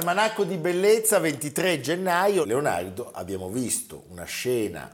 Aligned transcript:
Almanacco 0.00 0.44
di 0.44 0.56
bellezza 0.56 1.18
23 1.18 1.78
gennaio. 1.82 2.44
Leonardo, 2.44 3.10
abbiamo 3.12 3.50
visto 3.50 4.04
una 4.08 4.24
scena 4.24 4.90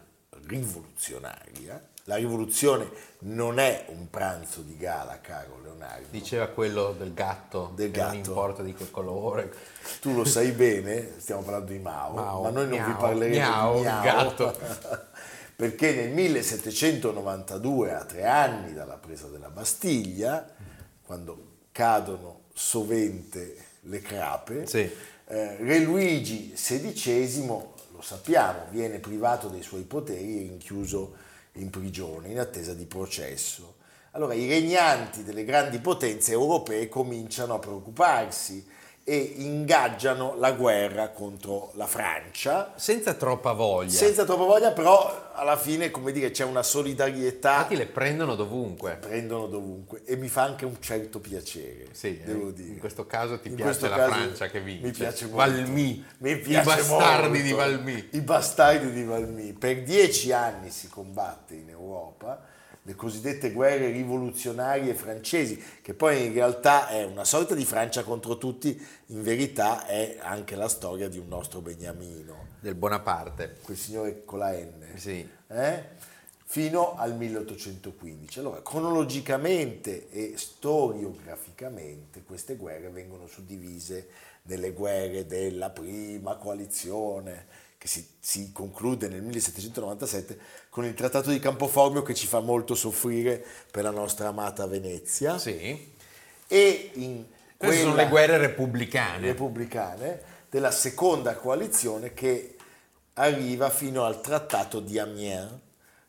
rivoluzionaria. 0.48 1.80
La 2.06 2.16
rivoluzione 2.16 2.90
non 3.20 3.60
è 3.60 3.84
un 3.90 4.10
pranzo 4.10 4.62
di 4.62 4.76
gala, 4.76 5.20
caro 5.20 5.60
Leonardo. 5.62 6.08
Diceva 6.10 6.48
quello 6.48 6.92
del 6.98 7.14
gatto, 7.14 7.70
del 7.76 7.92
gatto. 7.92 8.06
non 8.08 8.16
importa 8.16 8.62
di 8.64 8.74
che 8.74 8.90
colore. 8.90 9.54
Tu 10.00 10.12
lo 10.12 10.24
sai 10.24 10.50
bene, 10.50 11.12
stiamo 11.18 11.42
parlando 11.42 11.70
di 11.70 11.78
Mao, 11.78 12.14
Mao 12.14 12.42
ma 12.42 12.50
noi 12.50 12.66
non 12.66 12.76
miau, 12.78 12.86
vi 12.88 12.96
parleremo 12.98 13.36
miau, 13.36 13.74
di 13.76 13.80
Miao. 13.82 14.02
gatto. 14.02 14.58
Perché 15.54 15.94
nel 15.94 16.10
1792, 16.10 17.94
a 17.94 18.04
tre 18.04 18.24
anni 18.26 18.74
dalla 18.74 18.96
presa 18.96 19.28
della 19.28 19.50
Bastiglia, 19.50 20.44
quando 21.04 21.58
cadono 21.70 22.40
sovente 22.52 23.65
le 23.86 24.00
crape. 24.00 24.66
Sì. 24.66 24.90
Eh, 25.28 25.56
Re 25.56 25.78
Luigi 25.80 26.52
XVI, 26.54 27.46
lo 27.46 28.00
sappiamo, 28.00 28.66
viene 28.70 28.98
privato 28.98 29.48
dei 29.48 29.62
suoi 29.62 29.82
poteri 29.82 30.36
e 30.36 30.40
rinchiuso 30.42 31.16
in 31.52 31.70
prigione 31.70 32.28
in 32.28 32.38
attesa 32.38 32.74
di 32.74 32.84
processo. 32.84 33.74
Allora 34.12 34.34
i 34.34 34.48
regnanti 34.48 35.24
delle 35.24 35.44
grandi 35.44 35.78
potenze 35.78 36.32
europee 36.32 36.88
cominciano 36.88 37.54
a 37.54 37.58
preoccuparsi 37.58 38.66
e 39.08 39.34
ingaggiano 39.36 40.34
la 40.36 40.50
guerra 40.50 41.10
contro 41.10 41.70
la 41.74 41.86
Francia. 41.86 42.72
Senza 42.74 43.14
troppa 43.14 43.52
voglia. 43.52 43.88
Senza 43.88 44.24
troppa 44.24 44.42
voglia, 44.42 44.72
però 44.72 45.30
alla 45.32 45.56
fine, 45.56 45.92
come 45.92 46.10
dire, 46.10 46.32
c'è 46.32 46.42
una 46.42 46.64
solidarietà. 46.64 47.58
Infatti 47.58 47.76
le 47.76 47.86
prendono 47.86 48.34
dovunque. 48.34 48.96
Prendono 48.96 49.46
dovunque 49.46 50.02
e 50.04 50.16
mi 50.16 50.26
fa 50.26 50.42
anche 50.42 50.64
un 50.64 50.80
certo 50.80 51.20
piacere, 51.20 51.86
sì, 51.92 52.20
devo 52.24 52.50
dire. 52.50 52.70
In 52.70 52.80
questo 52.80 53.06
caso 53.06 53.38
ti 53.38 53.46
in 53.46 53.54
piace 53.54 53.88
la 53.88 54.08
Francia 54.08 54.48
che 54.48 54.60
vince. 54.60 54.86
Mi 54.86 54.90
piace 54.90 55.26
molto. 55.26 55.36
Valmy. 55.36 56.04
Mi 56.18 56.36
piace 56.38 56.68
I 56.68 56.74
bastardi 56.74 57.28
molto. 57.28 57.42
di 57.44 57.52
Valmy. 57.52 58.08
I 58.10 58.20
bastardi 58.22 58.90
di 58.90 59.04
Valmy. 59.04 59.52
Per 59.52 59.82
dieci 59.84 60.32
anni 60.32 60.70
si 60.70 60.88
combatte 60.88 61.54
in 61.54 61.68
Europa 61.68 62.54
le 62.86 62.94
cosiddette 62.94 63.50
guerre 63.50 63.90
rivoluzionarie 63.90 64.94
francesi, 64.94 65.60
che 65.82 65.92
poi 65.92 66.26
in 66.26 66.32
realtà 66.32 66.86
è 66.86 67.02
una 67.02 67.24
sorta 67.24 67.56
di 67.56 67.64
Francia 67.64 68.04
contro 68.04 68.38
tutti, 68.38 68.80
in 69.06 69.22
verità 69.24 69.86
è 69.86 70.18
anche 70.20 70.54
la 70.54 70.68
storia 70.68 71.08
di 71.08 71.18
un 71.18 71.26
nostro 71.26 71.60
beniamino. 71.60 72.54
Del 72.60 72.76
Bonaparte. 72.76 73.56
Quel 73.62 73.76
signore 73.76 74.24
con 74.24 74.38
la 74.38 74.52
N. 74.52 74.86
Sì. 74.94 75.28
Eh? 75.48 75.84
Fino 76.44 76.94
al 76.96 77.16
1815. 77.16 78.38
Allora, 78.38 78.62
cronologicamente 78.62 80.08
e 80.10 80.34
storiograficamente 80.36 82.22
queste 82.22 82.54
guerre 82.54 82.90
vengono 82.90 83.26
suddivise 83.26 84.08
nelle 84.42 84.70
guerre 84.70 85.26
della 85.26 85.70
prima 85.70 86.36
coalizione, 86.36 87.46
che 87.86 87.92
si, 87.92 88.06
si, 88.18 88.52
conclude 88.52 89.08
nel 89.08 89.22
1797 89.22 90.38
con 90.68 90.84
il 90.84 90.94
Trattato 90.94 91.30
di 91.30 91.38
Campoformio 91.38 92.02
che 92.02 92.14
ci 92.14 92.26
fa 92.26 92.40
molto 92.40 92.74
soffrire 92.74 93.42
per 93.70 93.84
la 93.84 93.90
nostra 93.90 94.28
amata 94.28 94.66
Venezia. 94.66 95.38
Sì. 95.38 95.94
E 96.48 96.90
in 96.94 97.24
queste 97.56 97.82
sono 97.82 97.94
le 97.94 98.08
guerre 98.08 98.38
repubblicane. 98.38 99.28
repubblicane 99.28 100.34
della 100.50 100.72
seconda 100.72 101.36
coalizione 101.36 102.12
che 102.12 102.56
arriva 103.14 103.70
fino 103.70 104.04
al 104.04 104.20
Trattato 104.20 104.80
di 104.80 104.98
Amiens 104.98 105.52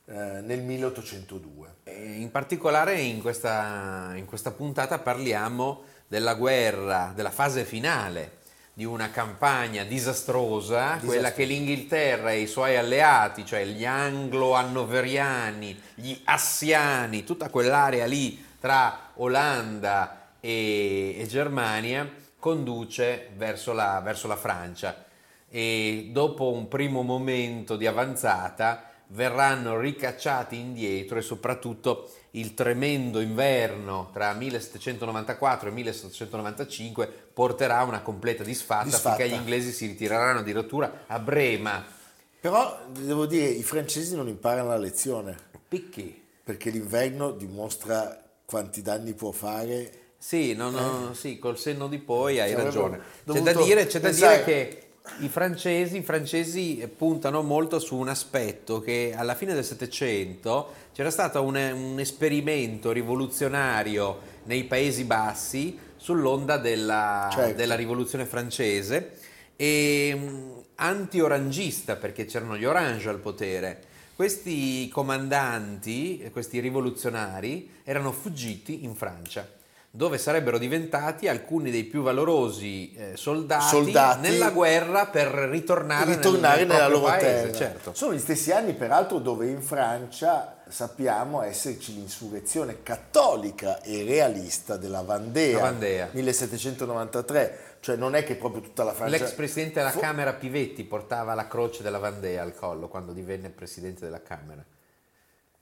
eh, 0.06 0.42
nel 0.42 0.62
1802. 0.62 1.76
In 2.18 2.32
particolare 2.32 3.00
in 3.00 3.22
questa, 3.22 4.14
in 4.16 4.26
questa 4.26 4.52
puntata 4.52 5.00
parliamo 5.00 5.84
della 6.08 6.34
guerra, 6.34 7.14
della 7.16 7.32
fase 7.32 7.64
finale 7.66 8.37
di 8.78 8.86
una 8.86 9.10
campagna 9.10 9.84
disastrosa, 9.84 10.82
Disastro. 10.82 11.08
quella 11.08 11.34
che 11.34 11.46
l'Inghilterra 11.46 12.30
e 12.30 12.42
i 12.42 12.46
suoi 12.46 12.78
alleati, 12.78 13.44
cioè 13.44 13.66
gli 13.66 13.84
anglo-annoveriani, 13.84 15.82
gli 15.96 16.16
assiani, 16.26 17.24
tutta 17.24 17.50
quell'area 17.50 18.06
lì 18.06 18.46
tra 18.60 19.14
Olanda 19.16 20.34
e, 20.40 21.16
e 21.18 21.26
Germania, 21.26 22.08
conduce 22.38 23.30
verso 23.36 23.74
la, 23.74 24.00
verso 24.04 24.28
la 24.28 24.36
Francia. 24.36 25.06
E 25.50 26.10
dopo 26.12 26.52
un 26.52 26.68
primo 26.68 27.02
momento 27.02 27.78
di 27.78 27.88
avanzata 27.88 28.92
verranno 29.08 29.80
ricacciati 29.80 30.56
indietro 30.56 31.18
e 31.18 31.24
soprattutto 31.24 32.12
il 32.40 32.54
tremendo 32.54 33.20
inverno 33.20 34.10
tra 34.14 34.34
1794 34.34 35.70
e 35.70 35.72
1795 35.72 37.08
porterà 37.34 37.80
a 37.80 37.84
una 37.84 38.02
completa 38.02 38.44
disfatta, 38.44 38.86
disfatta. 38.86 39.16
finché 39.16 39.30
gli 39.30 39.38
inglesi 39.38 39.72
si 39.72 39.88
ritireranno 39.88 40.40
addirittura 40.40 41.04
a 41.08 41.20
Brema. 41.20 41.86
Però 42.40 42.80
devo 42.92 43.26
dire, 43.26 43.46
i 43.46 43.64
francesi 43.64 44.16
non 44.16 44.28
imparano 44.28 44.70
la 44.70 44.78
lezione. 44.78 45.36
Perché? 45.68 46.14
Perché 46.44 46.70
l'inverno 46.70 47.32
dimostra 47.32 48.24
quanti 48.46 48.82
danni 48.82 49.14
può 49.14 49.32
fare. 49.32 50.06
Sì, 50.18 50.54
no, 50.54 50.70
no, 50.70 51.12
eh. 51.12 51.16
sì 51.16 51.38
col 51.38 51.60
senno 51.60 51.88
di 51.88 52.00
poi 52.00 52.40
hai 52.40 52.52
cioè, 52.52 52.64
ragione. 52.64 53.00
C'è 53.26 53.42
da 53.42 53.54
dire, 53.54 53.86
c'è 53.86 54.00
da 54.00 54.10
dire 54.10 54.44
che 54.44 54.87
i 55.20 55.30
francesi, 55.30 55.98
i 55.98 56.04
francesi, 56.04 56.90
puntano 56.96 57.42
molto 57.42 57.80
su 57.80 57.96
un 57.96 58.10
aspetto 58.10 58.80
che 58.80 59.14
alla 59.16 59.36
fine 59.36 59.54
del 59.54 59.64
Settecento 59.64 60.74
c'era 60.94 61.10
stato 61.10 61.42
un, 61.44 61.56
un, 61.56 62.00
esperimento 62.00 62.92
rivoluzionario 62.92 64.20
nei 64.44 64.64
Paesi 64.66 65.04
Bassi 65.04 65.78
sull'onda 65.96 66.58
della, 66.58 67.30
certo. 67.34 67.56
della 67.56 67.76
rivoluzione 67.76 68.26
francese 68.26 69.18
e 69.56 70.14
mm, 70.16 70.52
anti-orangista 70.76 71.96
perché 71.96 72.26
c'erano 72.26 72.56
gli 72.58 72.66
orange 72.66 73.10
al 73.10 73.20
potere. 73.20 73.84
Questi 74.16 74.88
comandanti, 74.90 76.30
questi 76.32 76.60
rivoluzionari, 76.60 77.70
erano 77.84 78.12
fuggiti 78.12 78.84
in 78.84 78.96
Francia 78.96 79.57
dove 79.98 80.20
sarebbero 80.20 80.60
diventati 80.60 81.28
alcuni 81.28 81.72
dei 81.72 81.84
più 81.84 82.04
valorosi 82.04 82.94
eh, 82.94 83.18
soldati, 83.18 83.66
soldati, 83.66 84.20
nella 84.30 84.52
guerra 84.52 85.08
per 85.08 85.26
ritornare, 85.28 86.14
ritornare 86.14 86.58
nel, 86.60 86.68
nel 86.68 86.76
nella 86.76 86.88
loro 86.88 87.06
paese, 87.06 87.50
terra. 87.50 87.58
Certo. 87.58 87.94
Sono 87.96 88.14
gli 88.14 88.20
stessi 88.20 88.52
anni, 88.52 88.74
peraltro, 88.76 89.18
dove 89.18 89.48
in 89.48 89.60
Francia 89.64 90.60
sappiamo 90.70 91.42
esserci 91.42 91.96
l'insurrezione 91.96 92.84
cattolica 92.84 93.82
e 93.82 94.04
realista 94.04 94.78
della 94.78 95.02
Vandea, 95.02 95.62
Vandea. 95.62 96.10
1793. 96.12 97.60
Cioè 97.80 97.96
non 97.96 98.14
è 98.14 98.24
che 98.24 98.36
proprio 98.36 98.62
tutta 98.62 98.84
la 98.84 98.94
Francia... 98.94 99.18
L'ex 99.18 99.32
presidente 99.32 99.80
della 99.80 99.92
fu... 99.92 100.00
Camera 100.00 100.34
Pivetti 100.34 100.84
portava 100.84 101.34
la 101.34 101.48
croce 101.48 101.82
della 101.82 101.98
Vandea 101.98 102.44
al 102.44 102.54
collo 102.54 102.88
quando 102.88 103.14
divenne 103.14 103.50
presidente 103.50 104.06
della 104.06 104.22
Camera. 104.22 104.64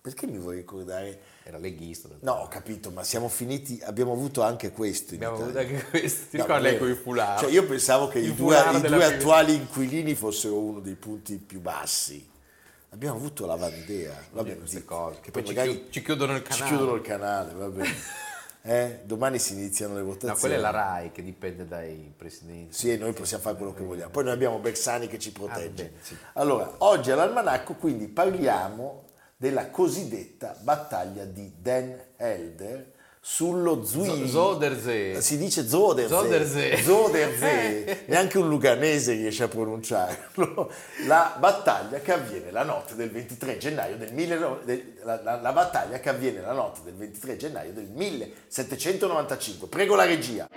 Perché 0.06 0.28
mi 0.28 0.38
vuoi 0.38 0.58
ricordare? 0.58 1.20
Era 1.42 1.58
leghista. 1.58 2.10
No, 2.20 2.34
ho 2.34 2.48
capito, 2.48 2.92
ma 2.92 3.04
siamo 3.04 3.28
finiti, 3.28 3.82
abbiamo 3.84 4.12
avuto 4.12 4.44
anche 4.44 4.72
questo 4.72 5.16
Abbiamo 5.16 5.34
avuto 5.38 5.50
Italia. 5.50 5.78
anche 5.78 5.90
questo. 5.90 6.26
Ti 6.30 6.38
No, 6.38 6.44
ricordi 6.44 6.64
lei 6.64 6.78
con 6.78 6.90
i 6.92 6.94
foulard? 6.94 7.40
Cioè, 7.40 7.52
io 7.52 7.66
pensavo 7.66 8.08
che 8.08 8.20
Il 8.20 8.30
i 8.30 8.36
due, 8.36 8.56
i 8.56 8.82
due 8.82 9.04
attuali 9.04 9.56
inquilini 9.56 10.14
fossero 10.14 10.60
uno 10.60 10.80
dei 10.80 10.94
punti 10.94 11.38
più 11.38 11.60
bassi. 11.60 12.30
Abbiamo 12.90 13.16
avuto 13.18 13.48
la 13.48 13.56
Vandea. 13.56 14.14
Vabbè, 14.32 14.58
queste 14.60 14.84
così, 14.84 14.86
cose. 14.86 15.20
Che 15.22 15.32
Poi 15.32 15.42
poi 15.42 15.52
ci 15.52 15.58
magari 15.58 15.80
chiu- 15.82 15.90
ci 15.92 16.02
chiudono 16.04 16.36
il 16.36 16.44
ci 16.44 16.50
canale. 16.50 16.68
chiudono 16.70 16.96
il 16.96 17.02
canale, 17.02 17.54
va 17.54 17.68
bene. 17.70 17.94
Eh, 18.68 19.02
domani 19.04 19.38
si 19.38 19.54
iniziano 19.54 19.94
le 19.94 20.00
No, 20.00 20.08
votazioni. 20.08 20.40
quella 20.40 20.56
è 20.56 20.60
la 20.60 20.70
RAI 20.72 21.12
che 21.12 21.22
dipende 21.22 21.68
dai 21.68 22.12
presidenti. 22.18 22.74
Sì, 22.76 22.92
e 22.92 22.98
noi 22.98 23.14
possiamo 23.14 23.44
fare 23.44 23.56
quello 23.58 23.76
che 23.76 23.84
vogliamo. 23.84 24.10
Poi 24.10 24.24
noi 24.24 24.34
abbiamo 24.34 24.58
Bersani 24.58 25.06
che 25.08 25.20
ci 25.20 25.32
protegge. 25.32 25.68
Ah, 25.84 25.86
bene, 25.90 25.92
sì. 26.02 26.18
Allora, 26.34 26.74
oggi 26.80 27.12
all'almanacco 27.12 27.76
quindi 27.76 28.08
parliamo 28.08 29.04
della 29.38 29.70
cosiddetta 29.70 30.56
battaglia 30.62 31.26
di 31.26 31.52
Den 31.60 32.00
Helder 32.18 32.94
sullo 33.20 33.84
Zui. 33.84 34.06
Zo- 34.06 34.28
Zoderzee. 34.28 35.20
Si 35.20 35.38
dice 35.40 35.68
Zoderzee. 35.68 36.08
Zoderzee. 36.16 36.78
Zoderzee. 36.84 38.04
Neanche 38.06 38.38
un 38.38 38.48
luganese 38.48 39.14
riesce 39.14 39.44
a 39.44 39.48
pronunciarlo. 39.48 40.72
La 41.08 41.36
battaglia 41.40 42.00
che 42.02 42.14
avviene 42.14 42.52
la 42.52 42.64
notte 42.64 42.94
del 42.96 43.10
23 43.10 43.58
gennaio 43.58 43.98
del 43.98 44.12
19 44.12 44.64
del- 44.66 44.94
la, 45.04 45.20
la- 45.24 45.42
la 45.42 45.52
battaglia 45.54 46.00
che 46.00 46.10
avviene 46.10 46.40
la 46.42 46.54
notte 46.54 46.82
del 46.84 46.94
23 46.94 47.36
gennaio 47.36 47.74
del 47.74 47.90
1795. 47.90 49.68
Prego 49.70 49.96
la 49.96 50.06
regia. 50.06 50.48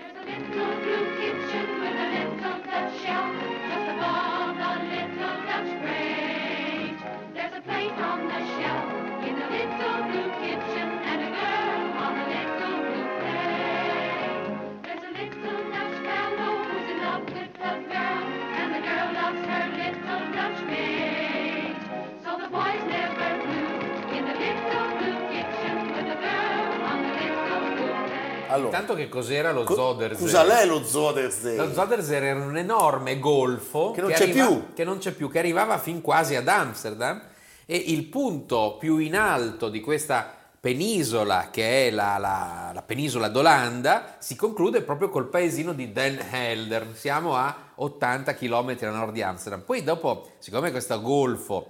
Allora, 28.49 28.67
Intanto 28.69 28.95
che 28.95 29.09
cos'era 29.09 29.53
lo 29.53 29.65
Co- 29.65 29.75
Zoderzee? 29.75 30.25
Cosa 30.25 30.43
l'è 30.45 30.65
lo 30.67 30.85
Zoderzee? 30.85 31.57
Lo 31.57 31.73
Zoderzee 31.73 32.21
era 32.21 32.41
un 32.45 32.57
enorme 32.57 33.19
golfo 33.19 33.93
Che 33.93 34.01
non 34.01 34.11
c'è 34.13 34.29
più. 34.31 34.73
che 34.75 34.85
non 34.85 34.99
c'è 34.99 35.13
più, 35.13 35.31
che 35.31 35.39
arrivava 35.39 35.79
fin 35.79 36.01
quasi 36.01 36.35
ad 36.35 36.49
Amsterdam 36.49 37.21
e 37.67 37.77
il 37.77 38.05
punto 38.05 38.77
più 38.79 38.97
in 38.99 39.17
alto 39.17 39.69
di 39.69 39.81
questa 39.81 40.33
penisola, 40.61 41.49
che 41.51 41.87
è 41.87 41.91
la, 41.91 42.17
la- 42.19 42.71
la 42.75 42.83
penisola 42.83 43.29
d'Olanda, 43.29 44.17
si 44.19 44.35
conclude 44.37 44.83
proprio 44.83 45.09
col 45.09 45.29
paesino 45.29 45.73
di 45.73 45.93
Den 45.93 46.19
Helder. 46.31 46.89
Siamo 46.95 47.37
a 47.37 47.55
80 47.77 48.35
km 48.35 48.77
a 48.81 48.89
nord 48.91 49.13
di 49.13 49.23
Amsterdam. 49.23 49.61
Poi 49.63 49.83
dopo, 49.85 50.31
siccome 50.39 50.71
questo 50.71 51.01
golfo 51.01 51.69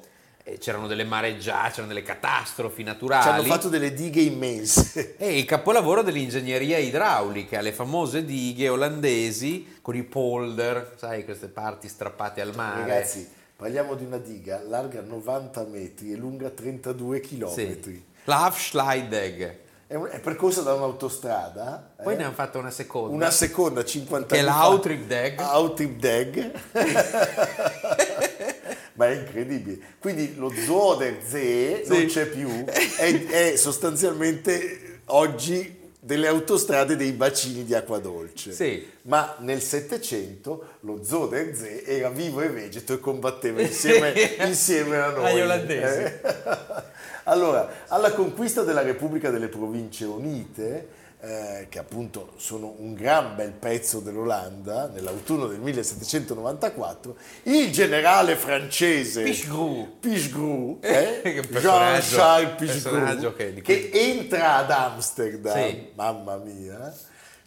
c'erano 0.59 0.87
delle 0.87 1.05
mareggiate, 1.05 1.71
c'erano 1.71 1.89
delle 1.89 2.03
catastrofi 2.03 2.83
naturali. 2.83 3.23
Ci 3.23 3.29
hanno 3.29 3.43
fatto 3.43 3.69
delle 3.69 3.93
dighe 3.93 4.23
immense. 4.23 5.17
È 5.17 5.25
il 5.27 5.45
capolavoro 5.45 6.03
dell'ingegneria 6.03 6.79
idraulica, 6.79 7.61
le 7.61 7.73
famose 7.73 8.25
dighe 8.25 8.69
olandesi 8.69 9.79
con 9.83 9.97
i 9.97 10.03
polder, 10.03 10.95
sai, 10.97 11.25
queste 11.25 11.49
parti 11.49 11.89
strappate 11.89 12.41
al 12.41 12.55
mare. 12.55 12.81
Ragazzi, 12.81 13.29
parliamo 13.56 13.95
di 13.95 14.05
una 14.05 14.19
diga 14.19 14.62
larga 14.67 15.03
90 15.03 15.65
metri 15.65 16.12
e 16.12 16.17
lunga 16.17 16.49
32 16.49 17.23
sì. 17.23 17.37
km. 17.37 18.03
la 18.25 18.44
Hafschleidegg. 18.44 19.56
È, 19.87 20.21
percorsa 20.21 20.61
da 20.61 20.75
un'autostrada. 20.75 21.94
Poi 22.03 22.12
eh, 22.12 22.17
ne 22.19 22.25
hanno 22.25 22.35
fatta 22.35 22.59
una 22.59 22.71
seconda. 22.71 23.15
una 23.15 23.31
seconda 23.31 23.83
50 23.83 24.35
Che 24.35 24.35
è 24.35 24.39
anni 24.39 24.49
la 24.49 24.55
fa. 24.55 24.67
Outripdeg. 25.56 26.53
Ma 28.99 29.06
è 29.09 29.15
incredibile. 29.15 29.79
Quindi 30.00 30.35
lo 30.37 30.53
Zoderzee 30.53 31.85
non 31.87 31.99
Sì. 32.00 32.06
c'è 32.06 32.27
più, 32.27 32.65
è, 32.65 33.27
è 33.27 33.56
sostanzialmente 33.56 35.00
oggi 35.06 35.77
delle 36.00 36.27
autostrade 36.27 36.97
dei 36.97 37.12
bacini 37.12 37.65
di 37.65 37.75
acqua 37.75 37.99
dolce. 38.00 38.53
Sì. 38.53 38.85
Ma 39.03 39.37
nel 39.41 39.61
Settecento 39.62 40.79
lo 40.81 41.05
Zoderzee 41.05 41.85
era 41.85 42.09
vivo 42.11 42.41
e 42.41 42.49
vegeto 42.49 42.95
e 42.95 42.99
combatteva 42.99 43.61
insieme, 43.61 44.12
insieme 44.45 44.97
a 44.97 45.11
noi. 45.11 45.31
Agli 45.31 45.41
olandesi. 45.41 45.99
Eh? 46.03 46.21
Allora, 47.29 47.85
alla 47.89 48.12
conquista 48.12 48.62
della 48.62 48.81
Repubblica 48.81 49.29
delle 49.29 49.49
Province 49.49 50.06
Unite, 50.06 50.89
eh, 51.20 51.67
che 51.69 51.79
appunto 51.79 52.32
sono 52.37 52.75
un 52.79 52.94
gran 52.94 53.35
bel 53.35 53.50
pezzo 53.53 54.00
dell'Olanda, 54.00 54.87
nell'autunno 54.88 55.47
del 55.47 55.59
1794, 55.61 57.17
il 57.44 57.73
generale 57.73 58.37
francese 58.37 59.23
Pichegru. 59.25 59.99
Pichegru, 59.99 60.79
eh, 60.82 61.43
Jean-Charles 61.49 62.55
Pichegru, 62.56 63.35
che- 63.35 63.55
che 63.62 63.91
entra 63.93 64.56
ad 64.56 64.70
Amsterdam, 64.70 65.55
Sì. 65.56 65.91
mamma 65.94 66.37
mia, 66.37 66.94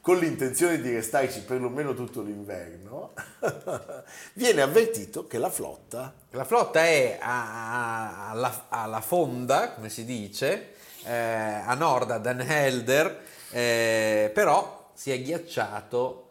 con 0.01 0.17
l'intenzione 0.17 0.81
di 0.81 0.91
restarci 0.91 1.41
perlomeno 1.41 1.93
tutto 1.93 2.21
l'inverno, 2.21 3.13
viene 4.33 4.61
avvertito 4.61 5.27
che 5.27 5.37
la 5.37 5.49
flotta 5.49 6.11
La 6.31 6.43
flotta 6.43 6.83
è 6.83 7.19
alla, 7.21 8.65
alla 8.69 9.01
fonda, 9.01 9.71
come 9.73 9.89
si 9.89 10.03
dice, 10.05 10.73
eh, 11.03 11.11
a 11.13 11.73
nord 11.75 12.11
a 12.11 12.17
Den 12.17 12.41
Helder, 12.41 13.19
eh, 13.51 14.31
però 14.33 14.91
si 14.93 15.11
è 15.11 15.21
ghiacciato 15.21 16.27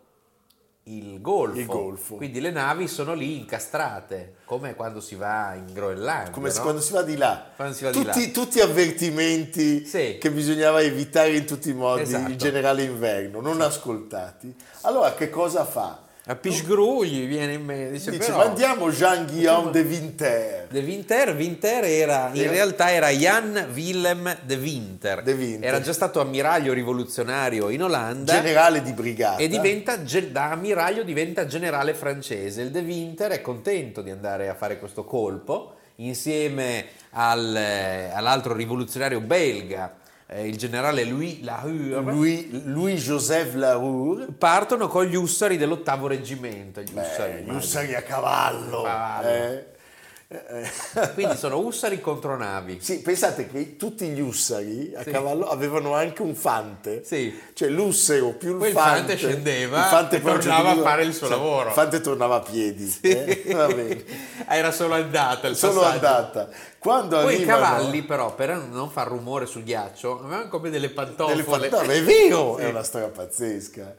il 0.84 1.20
golfo. 1.20 1.58
Il 1.58 1.66
golfo. 1.66 2.16
Quindi 2.16 2.40
le 2.40 2.50
navi 2.50 2.88
sono 2.88 3.14
lì 3.14 3.38
incastrate, 3.38 4.36
come 4.44 4.74
quando 4.74 5.00
si 5.00 5.14
va 5.14 5.54
in 5.54 5.72
Groenlandia. 5.72 6.30
come 6.32 6.52
no? 6.52 6.62
quando 6.62 6.80
si 6.80 6.92
va 6.92 7.02
di 7.02 7.16
là. 7.16 7.50
Va 7.56 7.68
di 7.68 7.90
tutti, 7.90 8.26
là. 8.26 8.32
tutti 8.32 8.60
avvertimenti 8.60 9.84
Sì. 9.84 10.18
che 10.18 10.30
bisognava 10.30 10.80
evitare 10.82 11.36
in 11.36 11.44
tutti 11.44 11.70
i 11.70 11.74
modi, 11.74 12.02
Esatto. 12.02 12.30
il 12.30 12.36
generale 12.36 12.82
inverno, 12.82 13.40
non 13.40 13.60
ascoltati. 13.60 14.54
Allora 14.82 15.14
che 15.14 15.30
cosa 15.30 15.64
fa? 15.64 16.08
A 16.26 16.36
Pichegru 16.36 17.02
gli 17.02 17.26
viene 17.26 17.54
in 17.54 17.64
mente, 17.64 17.92
dice, 17.92 18.10
Dice, 18.10 18.26
però... 18.26 18.44
mandiamo 18.44 18.90
Jean-Guillaume 18.90 19.70
de 19.70 19.80
Winter. 19.80 20.66
De 20.68 20.80
Winter, 20.80 21.34
Winter 21.34 21.84
era, 21.84 22.30
in 22.34 22.48
realtà 22.50 22.90
era 22.92 23.08
Jan 23.08 23.70
Willem 23.72 24.36
de 24.44 24.54
Winter. 24.56 25.22
De 25.22 25.32
Winter. 25.32 25.66
Era 25.66 25.80
già 25.80 25.94
stato 25.94 26.20
ammiraglio 26.20 26.74
rivoluzionario 26.74 27.70
in 27.70 27.82
Olanda. 27.82 28.34
Generale 28.34 28.82
di 28.82 28.92
brigata. 28.92 29.38
E 29.38 29.48
diventa, 29.48 29.96
da 29.96 30.50
ammiraglio 30.50 31.04
diventa 31.04 31.46
generale 31.46 31.94
francese. 31.94 32.62
Il 32.62 32.70
De 32.70 32.80
Winter 32.80 33.30
è 33.30 33.40
contento 33.40 34.02
di 34.02 34.10
andare 34.10 34.50
a 34.50 34.54
fare 34.54 34.78
questo 34.78 35.04
colpo 35.04 35.76
insieme 35.96 36.86
al, 37.10 37.56
eh, 37.56 38.10
all'altro 38.12 38.54
rivoluzionario 38.54 39.20
belga, 39.20 39.94
eh, 40.32 40.46
il 40.46 40.56
generale 40.56 41.04
Louis 41.04 41.42
Lahure. 41.42 42.00
Louis, 42.12 42.48
Louis-Joseph 42.64 43.54
Larour. 43.54 44.26
Partono 44.38 44.86
con 44.88 45.04
gli 45.04 45.16
ussari 45.16 45.56
dell'ottavo 45.56 46.06
reggimento. 46.06 46.80
Gli 46.80 46.92
ussari, 46.94 47.32
Beh, 47.32 47.36
gli 47.38 47.42
immagino. 47.42 47.56
ussari 47.58 47.94
a 47.94 48.02
cavallo. 48.02 48.82
Cavallo. 48.82 49.28
eh. 49.28 49.64
Eh, 50.32 50.62
eh. 50.94 51.10
Quindi 51.14 51.36
sono 51.36 51.58
ussari 51.58 52.00
contro 52.00 52.36
navi. 52.36 52.78
Sì, 52.80 53.00
pensate 53.00 53.48
che 53.48 53.74
tutti 53.76 54.06
gli 54.10 54.20
ussari 54.20 54.92
a 54.94 55.02
Sì. 55.02 55.10
cavallo 55.10 55.48
avevano 55.48 55.92
anche 55.94 56.22
un 56.22 56.36
fante. 56.36 57.02
Sì. 57.04 57.36
Cioè 57.52 57.68
l'ussero 57.68 58.30
più 58.34 58.52
il 58.52 58.56
Poi 58.58 58.68
il 58.68 58.74
fante. 58.74 58.98
fante 58.98 59.16
scendeva 59.16 59.78
il 59.78 59.84
fante 59.86 60.16
e 60.16 60.22
certo 60.22 60.38
tornava 60.38 60.70
a 60.70 60.76
fare 60.82 61.02
il 61.02 61.14
suo 61.14 61.26
sì, 61.26 61.32
lavoro. 61.32 61.66
Il 61.68 61.74
fante 61.74 62.00
tornava 62.00 62.36
a 62.36 62.40
piedi. 62.42 62.96
eh, 63.00 63.42
va 63.52 63.66
bene. 63.66 64.04
Era 64.48 64.70
solo 64.70 64.94
andata 64.94 65.48
il 65.48 65.56
Sono 65.56 65.80
passaggio. 65.80 66.06
andata. 66.06 66.48
Quando 66.78 67.20
Poi 67.20 67.32
i 67.32 67.36
arrivano 67.38 67.60
cavalli, 67.60 68.02
però, 68.04 68.32
per 68.32 68.54
non 68.54 68.88
far 68.88 69.08
rumore 69.08 69.46
sul 69.46 69.64
ghiaccio, 69.64 70.20
avevano 70.22 70.48
come 70.48 70.70
delle 70.70 70.90
pantofole. 70.90 71.34
delle 71.34 71.68
fantome, 71.68 71.94
è 71.94 72.02
vero, 72.04 72.54
Sì. 72.56 72.62
è 72.62 72.68
una 72.68 72.84
storia 72.84 73.08
pazzesca. 73.08 73.96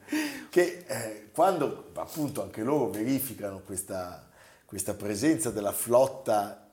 Che 0.50 0.84
eh, 0.88 1.28
quando 1.34 1.92
appunto 1.96 2.42
anche 2.42 2.62
loro 2.64 2.90
verificano 2.90 3.62
questa, 3.66 4.28
questa 4.72 4.94
presenza 4.94 5.50
della 5.50 5.74
flotta 5.74 6.66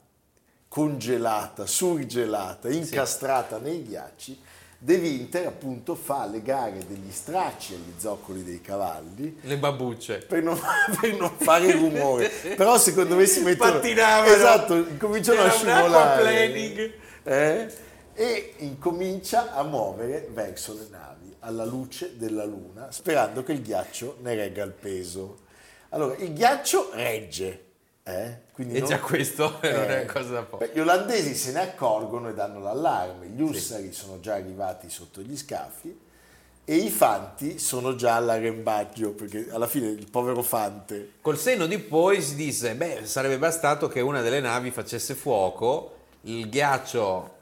congelata, 0.68 1.66
surgelata, 1.66 2.68
incastrata 2.68 3.58
nei 3.58 3.82
ghiacci, 3.82 4.40
De 4.78 4.94
Winter 4.94 5.48
appunto 5.48 5.96
fa 5.96 6.24
le 6.26 6.40
gare 6.40 6.86
degli 6.86 7.10
stracci 7.10 7.74
agli 7.74 7.94
zoccoli 7.96 8.44
dei 8.44 8.60
cavalli 8.60 9.36
Le 9.40 9.56
babbucce. 9.58 10.18
per 10.18 10.44
non, 10.44 10.56
per 11.00 11.16
non 11.16 11.32
fare 11.38 11.72
rumore. 11.72 12.28
Però 12.28 12.78
secondo 12.78 13.16
me 13.16 13.26
si 13.26 13.40
mettono... 13.40 13.72
Pattinavano. 13.72 14.32
Esatto, 14.32 14.86
cominciano 14.96 15.40
a 15.40 15.44
Era 15.46 15.52
un 15.52 15.58
scivolare. 15.58 16.92
Eh? 17.24 17.74
E 18.14 18.54
incomincia 18.58 19.52
a 19.54 19.64
muovere 19.64 20.28
verso 20.32 20.72
le 20.74 20.86
navi, 20.88 21.34
alla 21.40 21.64
luce 21.64 22.16
della 22.16 22.44
luna, 22.44 22.92
sperando 22.92 23.42
che 23.42 23.50
il 23.50 23.62
ghiaccio 23.62 24.18
ne 24.20 24.36
regga 24.36 24.62
il 24.62 24.70
peso. 24.70 25.38
Allora, 25.88 26.14
il 26.18 26.32
ghiaccio 26.32 26.90
regge, 26.92 27.64
Eh? 28.08 28.38
Quindi 28.52 28.76
E 28.76 28.80
non- 28.80 28.88
già 28.88 28.98
questo 29.00 29.58
non 29.62 29.90
è 29.90 30.00
Eh, 30.00 30.06
cosa 30.06 30.30
da 30.30 30.42
poco. 30.42 30.64
beh, 30.64 30.70
gli 30.74 30.80
olandesi 30.80 31.34
se 31.34 31.52
ne 31.52 31.60
accorgono 31.60 32.28
e 32.30 32.34
danno 32.34 32.58
l'allarme, 32.60 33.26
gli 33.26 33.42
ussari 33.42 33.92
sono 33.92 34.18
già 34.20 34.34
arrivati 34.34 34.88
sotto 34.88 35.20
gli 35.20 35.36
scafi 35.36 36.06
e 36.64 36.74
i 36.76 36.88
fanti 36.90 37.58
sono 37.58 37.94
già 37.96 38.16
all'arrembaggio, 38.16 39.10
perché 39.12 39.48
alla 39.50 39.66
fine 39.66 39.88
il 39.88 40.08
povero 40.10 40.42
fante 40.42 41.12
Col 41.20 41.38
senno 41.38 41.66
di 41.66 41.78
poi 41.78 42.20
si 42.22 42.34
disse, 42.34 42.74
beh, 42.74 43.04
sarebbe 43.04 43.38
bastato 43.38 43.88
che 43.88 44.00
una 44.00 44.22
delle 44.22 44.40
navi 44.40 44.70
facesse 44.70 45.14
fuoco, 45.14 45.96
il 46.22 46.48
ghiaccio... 46.48 47.36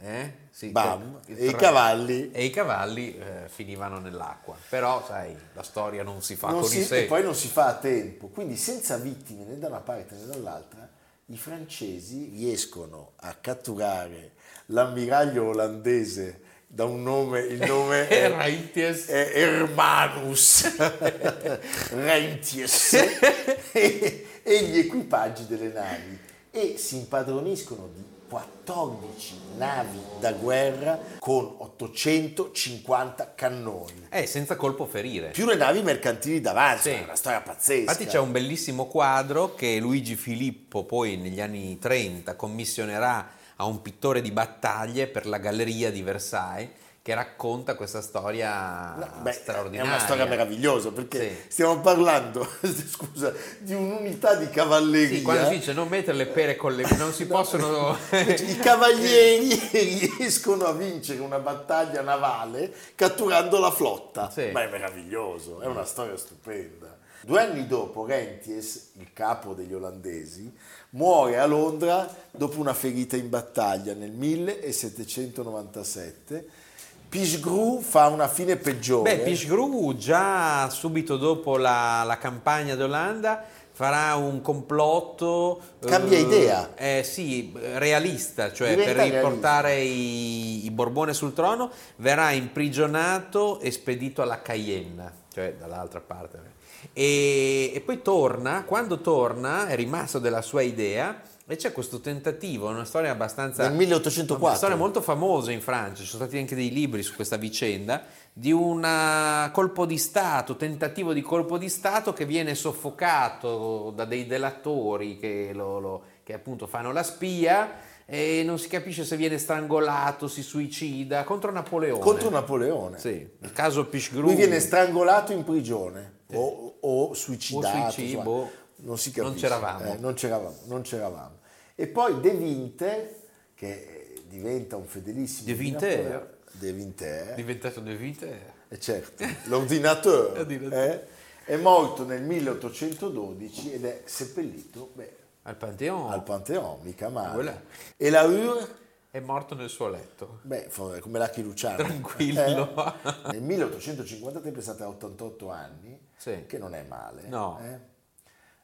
Eh? 0.00 0.32
Sì, 0.58 0.70
Bam, 0.70 1.20
e 1.24 1.46
i 1.46 1.54
cavalli. 1.54 2.32
E 2.32 2.46
i 2.46 2.50
cavalli 2.50 3.16
eh, 3.16 3.48
finivano 3.48 4.00
nell'acqua. 4.00 4.56
Però, 4.68 5.04
sai, 5.06 5.32
la 5.52 5.62
storia 5.62 6.02
non 6.02 6.20
si 6.20 6.34
fa 6.34 6.48
non 6.48 6.62
con 6.62 6.68
si- 6.68 6.80
i 6.80 6.82
sé. 6.82 7.02
e 7.02 7.04
poi 7.04 7.22
non 7.22 7.36
si 7.36 7.46
fa 7.46 7.66
a 7.66 7.74
tempo, 7.74 8.26
quindi 8.26 8.56
senza 8.56 8.96
vittime 8.96 9.44
né 9.44 9.56
da 9.56 9.68
una 9.68 9.78
parte 9.78 10.16
né 10.16 10.26
dall'altra, 10.26 10.88
i 11.26 11.36
francesi 11.36 12.30
riescono 12.34 13.12
a 13.18 13.34
catturare 13.34 14.32
l'ammiraglio 14.66 15.44
olandese 15.44 16.40
da 16.66 16.86
un 16.86 17.04
nome, 17.04 17.38
il 17.38 17.64
nome 17.64 18.08
è, 18.08 18.28
è 18.28 19.30
Hermanus. 19.34 20.74
Reintjes 21.94 22.94
e, 23.70 24.26
e 24.42 24.62
gli 24.64 24.78
equipaggi 24.80 25.46
delle 25.46 25.68
navi. 25.68 26.18
E 26.50 26.74
si 26.78 26.96
impadroniscono 26.96 27.88
di 27.94 28.07
14 28.28 29.40
navi 29.56 29.98
da 30.20 30.32
guerra 30.32 30.98
con 31.18 31.54
850 31.58 33.32
cannoni 33.34 34.06
Eh, 34.10 34.26
senza 34.26 34.56
colpo 34.56 34.86
ferire. 34.86 35.30
più 35.30 35.46
le 35.46 35.56
navi 35.56 35.82
mercantili 35.82 36.40
davanti, 36.40 36.82
Sì. 36.82 36.90
è 36.90 37.02
una 37.04 37.16
storia 37.16 37.40
pazzesca. 37.40 37.80
Infatti 37.80 38.06
c'è 38.06 38.18
un 38.18 38.30
bellissimo 38.32 38.86
quadro 38.86 39.54
che 39.54 39.78
Luigi 39.78 40.16
Filippo 40.16 40.84
poi 40.84 41.16
negli 41.16 41.40
anni 41.40 41.78
30 41.78 42.36
commissionerà 42.36 43.30
a 43.56 43.64
un 43.64 43.80
pittore 43.82 44.20
di 44.20 44.30
battaglie 44.30 45.06
per 45.08 45.26
la 45.26 45.38
Galleria 45.38 45.90
di 45.90 46.02
Versailles 46.02 46.70
che 47.08 47.14
racconta 47.14 47.74
questa 47.74 48.02
storia 48.02 48.94
No, 48.96 49.08
beh, 49.22 49.32
straordinaria. 49.32 49.90
È 49.90 49.94
una 49.94 50.04
storia 50.04 50.26
meravigliosa 50.26 50.90
perché 50.90 51.30
Sì. 51.30 51.36
stiamo 51.52 51.80
parlando, 51.80 52.46
scusa, 52.86 53.32
di 53.60 53.72
un'unità 53.72 54.34
di 54.34 54.50
cavalleria. 54.50 55.16
Sì, 55.16 55.22
quando 55.22 55.48
si 55.48 55.56
dice 55.56 55.72
non 55.72 55.88
mettere 55.88 56.18
le 56.18 56.26
pere 56.26 56.56
con 56.56 56.76
le... 56.76 56.86
non 56.98 57.14
si 57.14 57.24
possono... 57.26 57.96
I 58.10 58.58
cavalieri 58.58 59.58
riescono 60.18 60.66
a 60.66 60.74
vincere 60.74 61.20
una 61.20 61.38
battaglia 61.38 62.02
navale 62.02 62.70
catturando 62.94 63.58
la 63.58 63.70
flotta. 63.70 64.28
Sì. 64.30 64.50
Ma 64.50 64.64
è 64.64 64.68
meraviglioso, 64.68 65.62
è 65.62 65.66
una 65.66 65.86
storia 65.86 66.18
stupenda. 66.18 66.94
Due 67.22 67.40
anni 67.40 67.66
dopo, 67.66 68.04
Rentiers, 68.04 68.90
il 68.98 69.14
capo 69.14 69.54
degli 69.54 69.72
olandesi, 69.72 70.54
muore 70.90 71.38
a 71.38 71.46
Londra 71.46 72.06
dopo 72.30 72.60
una 72.60 72.74
ferita 72.74 73.16
in 73.16 73.30
battaglia 73.30 73.94
nel 73.94 74.10
1797. 74.10 76.66
Pichegru 77.08 77.80
fa 77.80 78.08
una 78.08 78.28
fine 78.28 78.56
peggiore. 78.56 79.16
Beh, 79.16 79.22
Pichegru 79.22 79.96
già 79.96 80.68
subito 80.68 81.16
dopo 81.16 81.56
la, 81.56 82.02
la 82.04 82.18
campagna 82.18 82.74
d'Olanda 82.74 83.44
farà 83.78 84.16
un 84.16 84.42
complotto... 84.42 85.60
Cambia 85.80 86.18
eh, 86.18 86.20
idea. 86.20 86.74
Eh 86.74 87.02
sì, 87.04 87.52
realista, 87.54 88.52
cioè 88.52 88.70
Diventa 88.70 89.02
per 89.02 89.12
riportare 89.12 89.76
i, 89.76 90.66
i 90.66 90.70
Borbone 90.72 91.14
sul 91.14 91.32
trono, 91.32 91.70
verrà 91.96 92.32
imprigionato 92.32 93.60
e 93.60 93.70
spedito 93.70 94.20
alla 94.20 94.42
Cayenne, 94.42 95.12
cioè 95.32 95.54
dall'altra 95.54 96.00
parte. 96.00 96.56
E, 96.92 97.72
e 97.72 97.80
poi 97.80 98.02
torna, 98.02 98.64
quando 98.64 99.00
torna 99.00 99.68
è 99.68 99.76
rimasto 99.76 100.18
della 100.18 100.42
sua 100.42 100.62
idea 100.62 101.22
e 101.50 101.56
c'è 101.56 101.72
questo 101.72 102.00
tentativo, 102.00 102.68
una 102.68 102.84
storia 102.84 103.10
abbastanza... 103.10 103.66
Nel 103.66 103.76
1804. 103.76 104.46
Una 104.46 104.54
storia 104.56 104.76
molto 104.76 105.00
famosa 105.00 105.50
in 105.50 105.62
Francia, 105.62 106.02
ci 106.02 106.08
sono 106.08 106.22
stati 106.24 106.38
anche 106.38 106.54
dei 106.54 106.70
libri 106.70 107.02
su 107.02 107.14
questa 107.14 107.36
vicenda, 107.36 108.02
di 108.32 108.52
un 108.52 109.48
colpo 109.52 109.86
di 109.86 109.96
Stato, 109.98 110.56
tentativo 110.56 111.12
di 111.14 111.22
colpo 111.22 111.56
di 111.58 111.68
Stato 111.70 112.12
che 112.12 112.26
viene 112.26 112.54
soffocato 112.54 113.92
da 113.94 114.04
dei 114.04 114.26
delatori 114.26 115.16
che, 115.18 115.50
lo- 115.54 115.78
lo- 115.78 116.02
che 116.22 116.34
appunto 116.34 116.66
fanno 116.66 116.92
la 116.92 117.02
spia 117.02 117.76
e 118.04 118.42
non 118.44 118.58
si 118.58 118.68
capisce 118.68 119.04
se 119.04 119.16
viene 119.16 119.38
strangolato, 119.38 120.28
si 120.28 120.42
suicida, 120.42 121.24
contro 121.24 121.50
Napoleone. 121.50 122.00
contro 122.00 122.30
Napoleone. 122.30 122.98
Sì, 122.98 123.28
il 123.40 123.52
caso 123.52 123.86
Pichegru. 123.86 124.20
Lui 124.22 124.34
viene 124.34 124.60
strangolato 124.60 125.32
in 125.32 125.44
prigione 125.44 126.20
o, 126.32 126.74
o 126.80 127.14
suicidato. 127.14 127.76
O 127.76 127.90
suicidio, 127.90 128.18
insomma, 128.18 128.48
non 128.80 128.98
si 128.98 129.12
Non 129.16 129.26
capisce. 129.26 129.46
c'eravamo. 129.46 129.92
Eh, 129.92 129.96
non 129.98 130.14
c'eravamo, 130.14 130.56
non 130.66 130.80
c'eravamo. 130.82 131.36
E 131.80 131.86
poi 131.86 132.18
De 132.20 132.30
Winter, 132.30 133.14
che 133.54 134.22
diventa 134.26 134.74
un 134.76 134.84
fedelissimo 134.86 135.54
De. 135.54 135.70
Napoleone- 135.70 136.26
De 136.50 136.70
Winter, 136.72 137.34
diventato 137.34 137.78
De 137.80 137.94
Vite. 137.94 138.40
eh, 138.68 138.80
certo, 138.80 139.24
l'ordinatore, 139.46 140.44
eh, 140.48 141.06
è 141.44 141.56
morto 141.56 142.04
nel 142.04 142.22
1812 142.22 143.72
ed 143.74 143.84
è 143.84 144.02
seppellito 144.06 144.90
beh, 144.94 145.16
Al 145.42 145.56
Pantheon. 145.56 146.10
al 146.10 146.22
Pantheon, 146.24 146.78
mica 146.82 147.08
male. 147.10 147.32
Voilà. 147.34 147.62
E 147.96 148.10
la 148.10 148.22
Ur 148.22 148.76
È 149.10 149.20
morto 149.20 149.54
nel 149.54 149.70
suo 149.70 149.88
letto. 149.88 150.40
Beh, 150.42 150.68
come 151.00 151.18
Lucky 151.18 151.42
Luciano. 151.42 151.76
Tranquillo. 151.76 152.42
Eh? 152.42 153.32
Nel 153.32 153.42
1853 153.42 154.50
pensate 154.50 154.82
a 154.82 154.88
88 154.88 155.48
anni, 155.50 155.98
Sì. 156.16 156.44
che 156.46 156.58
non 156.58 156.74
è 156.74 156.82
male. 156.82 157.22
No. 157.28 157.58
eh. 157.62 157.87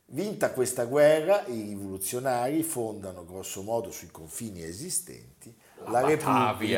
Vinta 0.09 0.51
questa 0.53 0.85
guerra, 0.85 1.45
i 1.47 1.63
rivoluzionari 1.63 2.63
fondano 2.63 3.25
grosso 3.25 3.63
modo 3.63 3.91
sui 3.91 4.11
confini 4.11 4.63
esistenti 4.63 5.53
La 5.87 6.03
Batavia. 6.03 6.07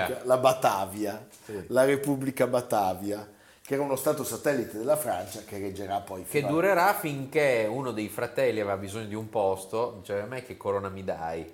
Repubblica, 0.07 0.21
la 0.25 0.37
Batavia, 0.39 1.27
Sì. 1.45 1.65
la 1.69 1.85
Repubblica 1.85 2.47
Batavia, 2.47 3.29
che 3.61 3.75
era 3.75 3.83
uno 3.83 3.97
stato 3.97 4.23
satellite 4.25 4.79
della 4.79 4.97
Francia 4.97 5.43
che 5.45 5.59
reggerà 5.59 6.01
poi 6.01 6.23
Che 6.23 6.29
fino 6.29 6.47
a- 6.47 6.51
durerà 6.51 6.95
finché 6.95 7.67
uno 7.69 7.91
dei 7.91 8.09
fratelli 8.09 8.61
aveva 8.61 8.77
bisogno 8.77 9.07
di 9.07 9.15
un 9.17 9.29
posto, 9.29 9.97
dice 9.99 10.21
a 10.21 10.27
me 10.27 10.43
che 10.45 10.57
corona 10.57 10.89
mi 10.89 11.03
dai? 11.05 11.53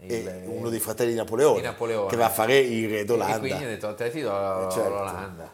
e 0.00 0.16
Il- 0.16 0.42
uno 0.46 0.68
dei 0.68 0.78
fratelli 0.78 1.10
di 1.10 1.16
Napoleone, 1.16 1.56
di 1.60 1.66
Napoleone. 1.66 2.08
che 2.08 2.16
va 2.16 2.26
a 2.26 2.30
fare 2.30 2.58
il 2.58 2.88
re 2.88 2.98
E 3.00 3.04
d'Olanda. 3.04 3.38
quindi 3.38 3.64
ha 3.64 3.68
detto 3.68 3.88
a 3.88 3.94
te 3.94 4.10
ti 4.10 4.20
do 4.20 4.68
Eh, 4.68 4.70
certo. 4.72 5.50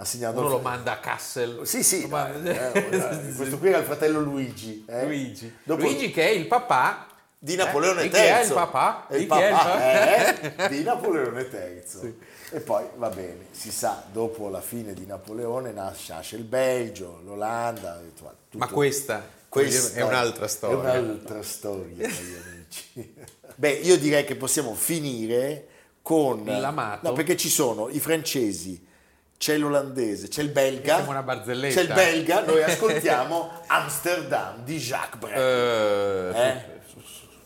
Ha 0.00 0.04
segnato 0.04 0.38
Uno 0.38 0.46
il- 0.46 0.52
lo 0.54 0.60
manda 0.60 0.92
a 0.92 0.98
Kassel. 0.98 1.60
Sì, 1.66 1.82
sì, 1.82 2.06
ma- 2.06 2.28
manda- 2.28 2.72
eh, 2.72 3.32
questo 3.34 3.58
qui 3.58 3.68
era 3.68 3.78
il 3.78 3.84
fratello 3.84 4.20
Luigi. 4.20 4.84
eh. 4.88 5.04
Luigi. 5.04 5.52
Dopo- 5.64 5.82
Luigi 5.82 6.10
che 6.12 6.22
è 6.28 6.30
il 6.30 6.46
papà 6.46 7.06
di 7.36 7.56
Napoleone 7.56 8.02
eh, 8.02 8.04
III. 8.04 8.10
Di 8.10 8.16
chi 8.16 8.22
è 8.22 8.42
il 8.44 8.52
papà? 8.52 9.06
Il 9.10 9.16
Di 9.16 9.22
il 9.22 9.28
papà, 9.28 9.50
papà? 9.50 10.64
eh, 10.64 10.68
di 10.68 10.82
Napoleone 10.82 11.40
III. 11.50 12.18
E 12.50 12.60
poi 12.60 12.84
va 12.96 13.08
bene, 13.10 13.46
si 13.50 13.70
sa, 13.70 14.04
dopo 14.10 14.48
la 14.48 14.60
fine 14.60 14.94
di 14.94 15.04
Napoleone 15.04 15.70
nasce, 15.72 16.36
il 16.36 16.44
Belgio, 16.44 17.20
l'Olanda. 17.24 18.00
tutto- 18.14 18.36
Ma 18.56 18.68
questa, 18.68 19.22
questa 19.48 19.98
è 19.98 20.02
un'altra 20.02 20.46
storia. 20.48 20.94
È 20.94 20.98
un'altra 20.98 21.42
storia, 21.42 22.08
cari 22.08 22.36
amici. 22.46 23.14
Beh, 23.56 23.70
io 23.72 23.98
direi 23.98 24.24
che 24.24 24.36
possiamo 24.36 24.74
finire 24.74 25.66
con... 26.02 26.42
L'amato. 26.44 27.08
No, 27.08 27.12
perché 27.14 27.36
ci 27.36 27.48
sono 27.50 27.88
i 27.90 27.98
francesi, 28.00 28.86
c'è 29.38 29.56
l'olandese, 29.56 30.28
c'è 30.28 30.42
il 30.42 30.50
belga. 30.50 30.96
Siamo 30.96 31.10
una 31.10 31.22
barzelletta. 31.22 31.74
C'è 31.80 31.86
il 31.86 31.94
belga, 31.94 32.44
noi 32.44 32.62
ascoltiamo 32.64 33.50
Amsterdam 33.68 34.62
di 34.64 34.76
Jacques 34.78 35.18
Brel. 35.18 36.34
Eh, 36.34 36.40
Eh? 36.48 36.62
su- 36.86 37.00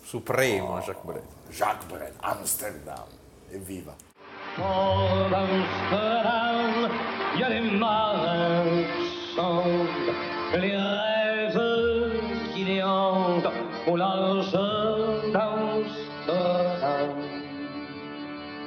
Supremo 0.05 0.81
Jacques 0.81 1.05
Brel. 1.05 1.23
Jacques 1.51 1.87
Brel, 1.87 2.13
Amsterdam. 2.21 3.05
Evviva. 3.51 3.95
Port 4.57 5.33
Amsterdam, 5.33 6.91
marins 7.79 8.85
qui 8.97 9.35
chantent 9.37 10.61
les 10.61 10.77
rêves 10.77 11.61
qui 12.55 12.65
les 12.65 12.83
hantent 12.83 13.49
au 13.87 13.97
large 13.97 14.51
d'Amsterdam. 15.33 15.85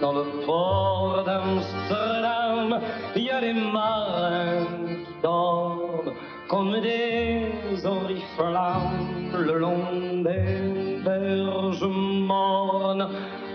Dans 0.01 0.13
le 0.13 0.23
port 0.45 1.23
d'Amsterdam, 1.23 2.14
il 3.15 3.23
y 3.23 3.29
a 3.29 3.41
des 3.41 3.53
marins 3.53 4.65
qui 5.05 5.21
dorment 5.21 6.13
comme 6.47 6.79
des 6.81 7.85
oriflammes 7.85 9.15
le 9.33 9.57
long 9.59 10.23
des 10.23 11.01
berges 11.03 11.83
mornes. 11.83 13.07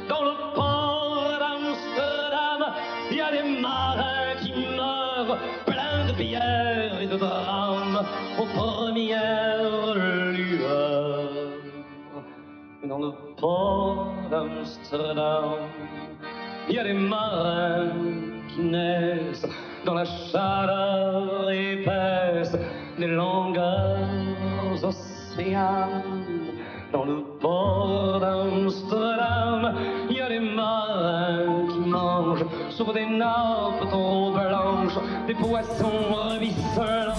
Dans 0.09 0.25
le 0.25 0.55
port 0.55 1.39
d'Amsterdam, 1.41 2.75
il 3.11 3.17
y 3.17 3.21
a 3.21 3.31
des 3.31 3.61
marins 3.61 4.35
qui 4.43 4.53
meurent 4.77 5.39
pleins 5.67 6.07
de 6.09 6.13
bière 6.17 7.01
et 7.01 7.07
de 7.07 7.17
drames 7.17 8.05
aux 8.39 8.47
premières 8.47 9.95
lueurs. 10.35 11.31
Dans 12.85 12.99
le 12.99 13.13
port 13.37 14.13
d'Amsterdam, 14.31 15.69
il 16.69 16.75
y 16.75 16.79
a 16.79 16.85
des 16.85 16.95
marins 16.95 18.30
qui 18.55 18.63
naissent 18.63 19.47
dans 19.85 19.95
la 19.95 20.05
chaleur 20.05 21.51
épaisse 21.51 22.57
des 22.99 23.07
longueurs 23.07 24.85
océanes 24.85 26.03
dans 26.93 27.05
le 27.05 27.23
port 27.41 28.21
d'Amsterdam. 28.21 29.75
Il 30.11 30.17
y 30.17 30.21
a 30.21 30.29
des 30.29 30.41
marins 30.41 31.67
qui 31.71 31.79
mangent 31.79 32.47
sur 32.71 32.93
des 32.93 33.07
nappes 33.07 33.89
trop 33.91 34.33
blanches, 34.33 34.99
des 35.27 35.35
poissons 35.35 36.15
ravisseurs. 36.15 37.15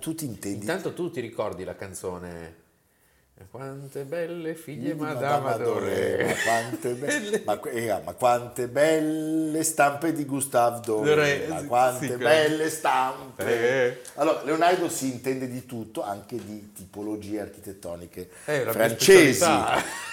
Tu 0.00 0.14
ti 0.16 0.24
intendi 0.24 0.60
Intanto 0.60 0.92
tu 0.92 1.10
ti 1.10 1.20
ricordi 1.20 1.62
la 1.62 1.76
canzone 1.76 2.56
Quante 3.50 4.04
belle 4.04 4.54
figlie 4.54 4.94
Madame 4.94 5.56
Doré. 5.56 6.24
ma 6.26 6.34
quante, 6.44 6.92
be- 6.92 7.42
ma, 7.46 7.56
que- 7.56 7.70
era, 7.70 8.02
ma 8.04 8.12
quante 8.12 8.68
belle 8.68 9.62
stampe 9.62 10.12
di 10.12 10.26
Gustave 10.26 10.80
Doré, 10.84 11.46
ma 11.48 11.64
quante 11.64 12.06
sì, 12.06 12.16
belle 12.16 12.68
stampe. 12.68 13.44
Eh. 13.92 14.00
Allora, 14.16 14.42
Leonardo 14.44 14.90
si 14.90 15.10
intende 15.10 15.48
di 15.48 15.64
tutto, 15.64 16.02
anche 16.02 16.36
di 16.36 16.72
tipologie 16.74 17.40
architettoniche 17.40 18.28
Eh, 18.44 18.66
francesi. 18.68 19.42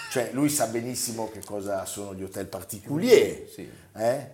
Cioè, 0.10 0.30
lui 0.32 0.48
sa 0.48 0.68
benissimo 0.68 1.30
che 1.30 1.42
cosa 1.44 1.84
sono 1.84 2.16
gli 2.16 2.24
hotel 2.24 2.46
particulier, 2.46 3.46
Sì. 3.50 3.70
eh? 3.98 4.28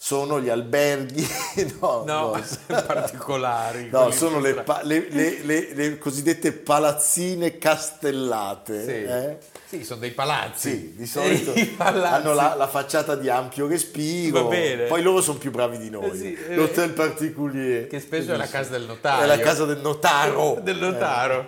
Sono 0.00 0.40
gli 0.40 0.48
alberghi, 0.48 1.26
no, 1.80 2.04
No, 2.06 2.36
no. 2.36 2.42
particolari. 2.86 3.88
No, 3.90 4.12
sono 4.12 4.38
le, 4.38 4.54
pa- 4.54 4.80
le- 4.84 5.08
le- 5.10 5.74
le- 5.74 5.98
cosiddette 5.98 6.52
palazzine 6.52 7.58
castellate. 7.58 8.84
Sì. 8.84 8.90
eh? 8.90 9.38
Sì, 9.68 9.84
sono 9.84 10.00
dei 10.00 10.12
palazzi. 10.12 10.70
Sì, 10.70 10.94
di 10.96 11.04
solito 11.06 11.52
hanno 11.82 12.32
la, 12.32 12.54
la 12.54 12.68
facciata 12.68 13.16
di 13.16 13.28
ampio 13.28 13.66
respiro, 13.66 14.46
poi 14.48 15.02
loro 15.02 15.20
sono 15.20 15.36
più 15.38 15.50
bravi 15.50 15.78
di 15.78 15.90
noi. 15.90 16.10
Eh 16.10 16.14
sì, 16.16 16.32
eh, 16.48 16.54
L'hotel 16.54 16.90
particulier. 16.92 17.86
Che 17.88 17.98
spesso 18.00 18.32
è 18.32 18.36
la 18.36 18.46
casa 18.46 18.70
del 18.70 18.84
notaio. 18.84 19.24
È 19.24 19.26
la 19.26 19.38
casa 19.40 19.64
del 19.64 19.78
notaro. 19.80 20.58
Del 20.62 20.76
notaro. 20.78 21.46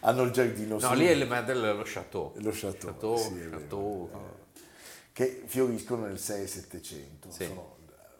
Hanno 0.00 0.22
il 0.22 0.30
giardino 0.30 0.74
No, 0.78 0.88
su, 0.88 0.92
lì 0.92 1.06
è 1.06 1.10
il, 1.10 1.26
ma 1.26 1.40
del- 1.40 1.58
lo 1.76 1.82
chateau. 1.84 2.32
lo 2.36 2.50
chateau, 2.52 2.92
Chateau, 2.92 3.16
sì, 3.16 3.48
chateau. 3.50 4.10
Che 5.18 5.42
fioriscono 5.46 6.06
nel 6.06 6.20
6 6.20 6.42
e 6.44 6.46
700. 6.46 7.30
Sì. 7.32 7.44
Sono, 7.46 7.76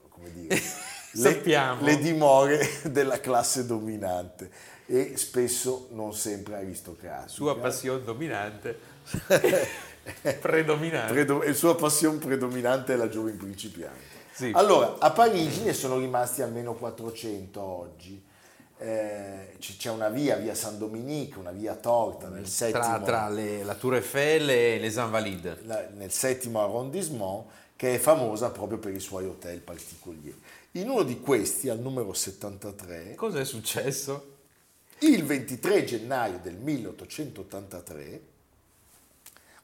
come 0.08 0.32
dire, 0.32 0.60
le, 1.14 1.76
le 1.78 1.98
dimore 1.98 2.68
della 2.90 3.20
classe 3.20 3.66
dominante 3.66 4.50
e 4.84 5.16
spesso 5.16 5.86
non 5.92 6.12
sempre 6.12 6.56
aristocratica. 6.56 7.28
Sua 7.28 7.56
passione 7.56 8.02
dominante. 8.02 8.76
Predominante. 10.40 11.12
Predo- 11.12 11.42
e 11.42 11.54
sua 11.54 11.76
passione 11.76 12.18
predominante 12.18 12.94
è 12.94 12.96
la 12.96 13.08
giovane 13.08 13.36
principiante. 13.36 14.16
Sì. 14.32 14.50
Allora, 14.52 14.96
a 14.98 15.12
Parigi 15.12 15.62
ne 15.62 15.74
sono 15.74 16.00
rimasti 16.00 16.42
almeno 16.42 16.74
400 16.74 17.60
oggi. 17.60 18.20
Eh, 18.80 19.56
c'è 19.58 19.90
una 19.90 20.08
via, 20.08 20.36
via 20.36 20.54
San 20.54 20.78
Dominique, 20.78 21.40
una 21.40 21.50
via 21.50 21.74
torta 21.74 22.28
nel 22.28 22.46
settimo, 22.46 22.78
tra, 22.82 23.00
tra 23.00 23.28
le- 23.28 23.64
la 23.64 23.74
Tour 23.74 23.96
Eiffel 23.96 24.48
e 24.50 24.78
les 24.78 24.94
Invalides. 24.96 25.64
la- 25.64 25.88
nel 25.94 26.12
settimo 26.12 26.62
arrondissement 26.62 27.44
che 27.74 27.94
è 27.94 27.98
famosa 27.98 28.50
proprio 28.50 28.78
per 28.78 28.94
i 28.94 29.00
suoi 29.00 29.24
hotel 29.26 29.58
particolari. 29.60 30.40
In 30.72 30.88
uno 30.90 31.02
di 31.02 31.20
questi, 31.20 31.68
al 31.68 31.78
numero 31.80 32.12
73, 32.12 33.14
Cosa 33.16 33.40
è 33.40 33.44
successo? 33.44 34.36
il 35.00 35.24
23 35.24 35.84
gennaio 35.84 36.38
del 36.42 36.54
1883, 36.54 38.20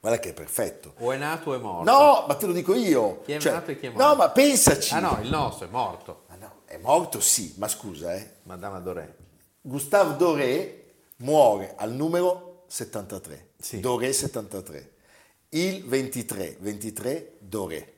guarda 0.01 0.19
che 0.21 0.31
è 0.31 0.33
perfetto, 0.33 0.95
O 0.99 1.13
è 1.13 1.17
nato 1.17 1.51
o 1.51 1.55
è 1.55 1.59
morto? 1.59 1.91
No, 1.91 2.25
ma 2.27 2.35
te 2.35 2.47
lo 2.47 2.53
dico 2.53 2.75
io. 2.75 3.21
Chi 3.25 3.33
è 3.33 3.39
Cioè, 3.39 3.53
nato 3.53 3.71
e 3.71 3.79
chi 3.79 3.87
è 3.87 3.89
morto? 3.91 4.05
No, 4.07 4.15
ma 4.17 4.29
pensaci. 4.31 4.93
Ah 4.95 5.01
no, 5.01 5.19
il 5.23 5.29
nostro 5.31 5.67
è 5.67 5.71
morto. 5.71 6.23
È 6.75 6.79
morto 6.83 7.21
sì, 7.21 7.55
ma 7.59 7.69
scusa, 7.69 8.15
eh. 8.17 8.29
Madame 8.43 8.83
Doré. 8.83 9.15
Gustave 9.61 10.17
Doré 10.17 10.85
muore 11.19 11.75
al 11.77 11.93
numero 11.93 12.65
73. 12.67 13.49
Sì. 13.61 13.79
Doré 13.79 14.13
73. 14.13 14.91
Il 15.51 15.85
23, 15.85 16.57
23 16.59 17.33
Doré. 17.39 17.93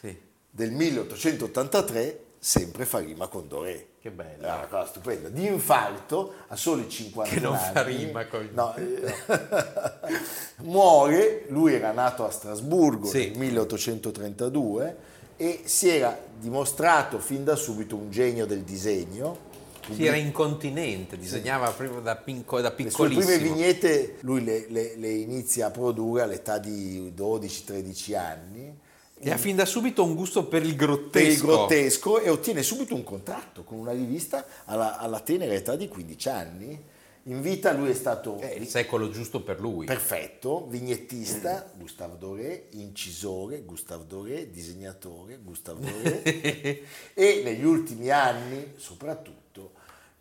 Sì. 0.00 0.16
Del 0.48 0.70
1883 0.70 2.24
sempre 2.38 2.86
fa 2.86 3.00
rima 3.00 3.26
con 3.26 3.48
Doré. 3.48 3.88
Che 4.00 4.12
bello. 4.12 4.44
È 4.44 4.52
una 4.52 4.66
cosa 4.68 4.86
stupenda. 4.86 5.28
Di 5.28 5.46
infarto 5.46 6.32
a 6.46 6.54
soli 6.54 6.88
50 6.88 7.34
Che 7.34 7.40
non 7.40 7.56
anni. 7.56 7.72
fa 7.74 7.82
rima 7.82 8.26
con- 8.28 8.48
No, 8.52 8.76
eh, 8.76 9.12
muore, 10.62 11.46
lui 11.48 11.74
era 11.74 11.90
nato 11.90 12.24
a 12.24 12.30
Strasburgo 12.30 13.06
Sì. 13.08 13.30
nel 13.30 13.38
1832 13.38 14.96
e 15.40 15.62
si 15.64 15.88
era 15.88 16.18
dimostrato 16.38 17.18
fin 17.18 17.44
da 17.44 17.56
subito 17.56 17.96
un 17.96 18.10
genio 18.10 18.44
del 18.44 18.60
disegno. 18.60 19.48
Sì, 19.90 20.04
era 20.04 20.16
incontinente, 20.16 21.16
disegnava 21.16 21.70
proprio 21.70 22.00
da, 22.00 22.14
pinco- 22.14 22.60
da 22.60 22.74
Le 22.76 22.90
sue 22.90 23.06
prime 23.08 23.22
piccolissimo. 23.22 23.54
vignette 23.54 24.16
lui 24.20 24.44
le, 24.44 24.66
le- 24.68 24.96
le 24.96 25.10
inizia 25.10 25.66
a 25.68 25.70
produrre 25.70 26.22
all'età 26.22 26.58
di 26.58 27.10
12-13 27.16 28.14
anni 28.16 28.72
E 29.18 29.30
ha 29.32 29.36
fin 29.38 29.56
da 29.56 29.64
subito 29.64 30.04
un 30.04 30.14
gusto 30.14 30.44
per 30.44 30.62
il 30.62 30.76
per 30.76 30.86
grottesco. 30.86 31.28
il 31.30 31.38
grottesco 31.40 32.20
e 32.20 32.28
ottiene 32.28 32.62
subito 32.62 32.94
un 32.94 33.02
contratto 33.02 33.64
con 33.64 33.78
una 33.78 33.92
rivista 33.92 34.44
alla, 34.66 34.98
alla 34.98 35.20
tenera 35.20 35.54
età 35.54 35.74
di 35.74 35.88
15 35.88 36.28
anni. 36.28 36.82
In 37.24 37.42
vita 37.42 37.72
lui 37.72 37.90
è 37.90 37.94
stato 37.94 38.38
È 38.38 38.52
il 38.54 38.66
secolo 38.66 39.10
giusto 39.10 39.42
per 39.42 39.60
lui. 39.60 39.84
perfetto, 39.86 40.66
vignettista, 40.68 41.70
Gustave 41.76 42.16
Doré, 42.18 42.68
incisore, 42.70 43.60
Gustave 43.62 44.06
Doré, 44.06 44.50
disegnatore, 44.50 45.38
Gustave 45.42 45.80
Doré 45.80 46.22
e 47.12 47.42
negli 47.44 47.64
ultimi 47.64 48.08
anni 48.10 48.72
soprattutto 48.76 49.72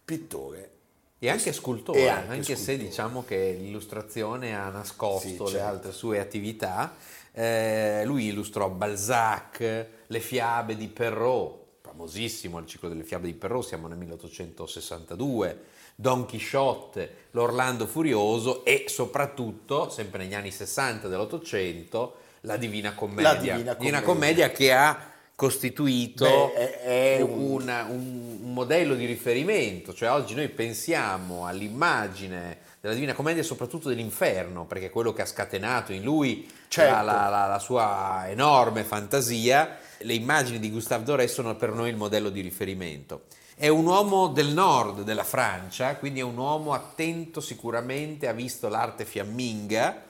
pittore. 0.04 0.72
E 1.20 1.30
anche 1.30 1.52
scultore, 1.54 2.00
E 2.00 2.08
anche, 2.10 2.32
anche 2.32 2.56
se 2.56 2.64
scultore. 2.64 2.78
diciamo 2.90 3.24
che 3.26 3.56
l'illustrazione 3.60 4.56
ha 4.56 4.70
nascosto 4.70 5.28
Sì, 5.28 5.38
le 5.38 5.48
certo. 5.60 5.66
altre 5.68 5.92
sue 5.92 6.20
attività. 6.20 6.96
Eh, 7.32 8.04
lui 8.06 8.28
illustrò 8.28 8.70
Balzac, 8.70 9.88
le 10.08 10.20
fiabe 10.20 10.76
di 10.76 10.88
Perrault, 10.88 11.58
famosissimo 11.82 12.58
il 12.60 12.66
ciclo 12.66 12.90
delle 12.90 13.04
fiabe 13.04 13.28
di 13.28 13.34
Perrault, 13.34 13.68
siamo 13.68 13.88
nel 13.88 13.98
1862, 13.98 15.60
Don 16.02 16.26
Chisciotte, 16.26 17.26
l'Orlando 17.32 17.86
Furioso 17.86 18.64
e 18.64 18.86
soprattutto, 18.88 19.90
sempre 19.90 20.24
negli 20.24 20.34
anni 20.34 20.50
60 20.50 21.10
dell'Ottocento, 21.10 22.16
la 22.42 22.56
Divina 22.56 22.94
Commedia. 22.94 23.34
La 23.34 23.36
Divina 23.36 23.76
Commedia. 23.76 24.02
Commedia 24.02 24.50
che 24.52 24.72
ha 24.72 25.12
costituito 25.36 26.24
Beh, 26.26 26.54
è- 26.54 27.18
è 27.18 27.22
un- 27.22 27.68
un, 27.90 28.38
un 28.44 28.54
modello 28.54 28.96
di 28.96 29.06
riferimento, 29.06 29.94
cioè 29.94 30.10
oggi 30.12 30.36
noi 30.36 30.48
pensiamo 30.48 31.46
all'immagine 31.46 32.60
della 32.80 32.94
Divina 32.94 33.12
Commedia 33.14 33.44
soprattutto 33.44 33.90
dell'inferno, 33.90 34.64
perché 34.66 34.86
è 34.86 34.90
quello 34.90 35.12
che 35.12 35.22
ha 35.24 35.26
scatenato 35.26 35.92
in 35.92 36.04
lui 36.04 36.50
Certo. 36.70 36.94
la, 36.94 37.02
la- 37.02 37.28
la- 37.28 37.48
la 37.48 37.60
sua 37.60 38.24
enorme 38.30 38.86
fantasia, 38.86 39.78
le 39.98 40.14
immagini 40.14 40.60
di 40.60 40.72
Gustave 40.72 41.04
Doré 41.04 41.28
sono 41.28 41.58
per 41.58 41.74
noi 41.74 41.90
il 41.90 41.98
modello 41.98 42.30
di 42.30 42.40
riferimento. 42.40 43.24
È 43.62 43.68
un 43.68 43.86
uomo 43.88 44.30
del 44.30 44.54
nord 44.54 45.02
della 45.02 45.26
Francia, 45.26 45.98
quindi 45.98 46.22
è 46.22 46.24
un 46.24 46.38
uomo 46.38 46.72
attento 46.72 47.42
sicuramente, 47.42 48.30
ha 48.30 48.32
visto 48.32 48.70
l'arte 48.70 49.04
fiamminga, 49.04 50.02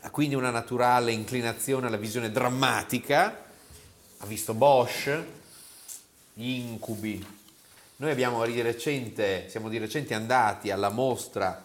ha 0.00 0.08
quindi 0.08 0.34
una 0.34 0.48
naturale 0.48 1.12
inclinazione 1.12 1.88
alla 1.88 1.98
visione 1.98 2.30
drammatica, 2.30 3.44
ha 4.16 4.24
visto 4.24 4.54
Bosch, 4.54 5.22
gli 6.32 6.48
incubi. 6.48 7.22
Noi 7.96 8.10
abbiamo 8.10 8.42
di 8.54 8.62
recente, 8.62 9.50
siamo 9.50 9.68
di 9.68 9.76
recente 9.76 10.14
andati 10.14 10.70
alla 10.70 10.88
mostra 10.88 11.62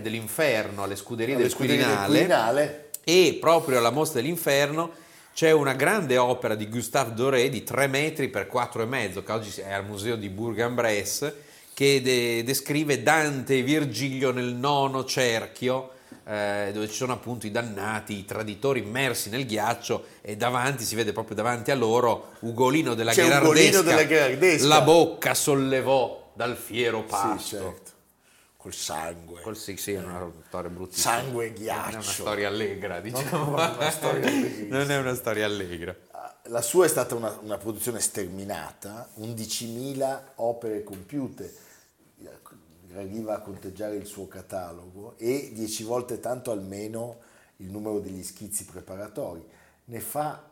dell'inferno 0.00 0.84
alle 0.84 0.96
scuderie 0.96 1.34
Alle 1.34 1.42
del 1.42 1.52
scuderie 1.52 1.76
del 1.76 1.86
Quirinale 1.86 2.16
Quirinale. 2.16 2.90
e 3.04 3.36
proprio 3.38 3.76
alla 3.76 3.90
mostra 3.90 4.22
dell'inferno 4.22 4.90
c'è 5.32 5.50
una 5.52 5.74
grande 5.74 6.18
opera 6.18 6.54
di 6.54 6.68
Gustave 6.68 7.14
Doré 7.14 7.48
di 7.48 7.62
3 7.62 7.86
metri 7.86 8.28
per 8.28 8.46
4 8.46 8.82
e 8.82 8.86
mezzo, 8.86 9.22
che 9.22 9.32
oggi 9.32 9.60
è 9.60 9.72
al 9.72 9.86
museo 9.86 10.16
di 10.16 10.28
Bourg-en-Bresse, 10.28 11.44
che 11.72 12.02
de- 12.02 12.42
descrive 12.44 13.02
Dante 13.02 13.58
e 13.58 13.62
Virgilio 13.62 14.32
nel 14.32 14.52
nono 14.54 15.04
cerchio, 15.04 15.92
eh, 16.26 16.70
dove 16.74 16.88
ci 16.88 16.94
sono 16.94 17.12
appunto 17.14 17.46
i 17.46 17.50
dannati, 17.50 18.18
i 18.18 18.24
traditori 18.24 18.80
immersi 18.80 19.30
nel 19.30 19.46
ghiaccio 19.46 20.04
e 20.20 20.36
davanti, 20.36 20.84
si 20.84 20.94
vede 20.94 21.12
proprio 21.12 21.36
davanti 21.36 21.70
a 21.70 21.74
loro, 21.74 22.32
Ugolino 22.40 22.94
della 22.94 23.12
Ugolino 23.12 23.80
della 23.82 24.02
Gherardesca. 24.04 24.66
la 24.66 24.80
bocca 24.82 25.32
sollevò 25.34 26.32
dal 26.34 26.56
fiero 26.56 27.00
Sì, 27.00 27.10
pasto. 27.10 27.56
certo. 27.56 27.90
Col 28.60 28.74
sangue. 28.74 29.40
Col 29.40 29.56
sì, 29.56 29.76
sì, 29.78 29.92
è 29.92 30.02
una 30.02 30.30
storia 30.48 30.68
bruttissima. 30.68 31.14
Sangue 31.14 31.46
e 31.46 31.48
Non 31.48 31.56
è 31.56 31.60
ghiaccio. 31.60 31.94
una 31.94 32.02
storia 32.02 32.48
allegra, 32.48 33.00
diciamo. 33.00 33.56
Non 33.56 33.58
è 33.58 33.76
una 33.76 33.90
storia 33.90 34.30
non 34.68 34.90
è 34.90 34.98
una 34.98 35.14
storia 35.14 35.46
allegra. 35.46 35.96
La 36.44 36.60
sua 36.60 36.84
è 36.84 36.88
stata 36.88 37.14
una, 37.14 37.38
una 37.40 37.56
produzione 37.56 38.00
sterminata, 38.00 39.08
11.000 39.18 40.20
opere 40.36 40.82
compiute, 40.84 41.54
arriva 42.94 43.36
a 43.36 43.40
conteggiare 43.40 43.96
il 43.96 44.04
suo 44.04 44.26
catalogo 44.26 45.14
e 45.16 45.52
10 45.54 45.84
volte 45.84 46.20
tanto 46.20 46.50
almeno 46.50 47.18
il 47.58 47.70
numero 47.70 48.00
degli 48.00 48.22
schizzi 48.22 48.64
preparatori. 48.64 49.42
Ne 49.86 50.00
fa 50.00 50.42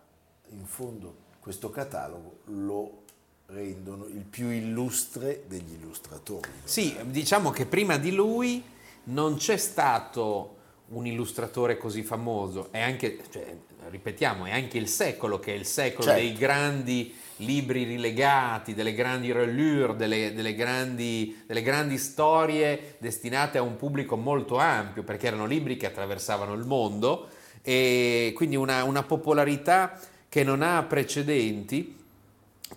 in 0.51 0.65
fondo 0.65 1.27
questo 1.41 1.71
catalogo, 1.71 2.39
lo 2.45 3.03
rendono 3.51 4.07
il 4.07 4.25
più 4.29 4.51
illustre 4.51 5.45
degli 5.49 5.73
illustratori. 5.81 6.51
Sì, 6.65 6.95
diciamo 7.05 7.51
che 7.51 7.65
prima 7.65 7.97
di 7.97 8.13
lui 8.13 8.63
non 9.05 9.37
c'è 9.37 9.57
stato 9.57 10.57
un 10.89 11.07
illustratore 11.07 11.79
così 11.79 12.03
famoso, 12.03 12.69
è 12.71 12.81
anche, 12.81 13.19
cioè, 13.31 13.57
ripetiamo, 13.89 14.45
è 14.45 14.53
anche 14.53 14.77
il 14.77 14.87
secolo 14.87 15.39
che 15.39 15.55
è 15.55 15.57
il 15.57 15.65
secolo 15.65 16.09
Certo. 16.09 16.21
dei 16.21 16.35
grandi 16.35 17.15
libri 17.37 17.85
rilegati, 17.85 18.75
delle 18.75 18.93
grandi 18.93 19.33
relure, 19.33 19.97
delle, 19.97 20.35
delle 20.35 20.55
grandi, 20.55 21.43
delle 21.47 21.63
grandi 21.63 21.97
storie 21.97 22.97
destinate 22.99 23.57
a 23.57 23.63
un 23.63 23.77
pubblico 23.77 24.17
molto 24.17 24.57
ampio, 24.59 25.05
perché 25.05 25.27
erano 25.27 25.47
libri 25.47 25.79
che 25.79 25.87
attraversavano 25.87 26.53
il 26.53 26.65
mondo 26.65 27.29
e 27.63 28.33
quindi 28.35 28.57
una, 28.57 28.85
una 28.85 29.03
popolarità 29.03 29.99
che 30.29 30.45
non 30.45 30.61
ha 30.61 30.83
precedenti. 30.83 31.97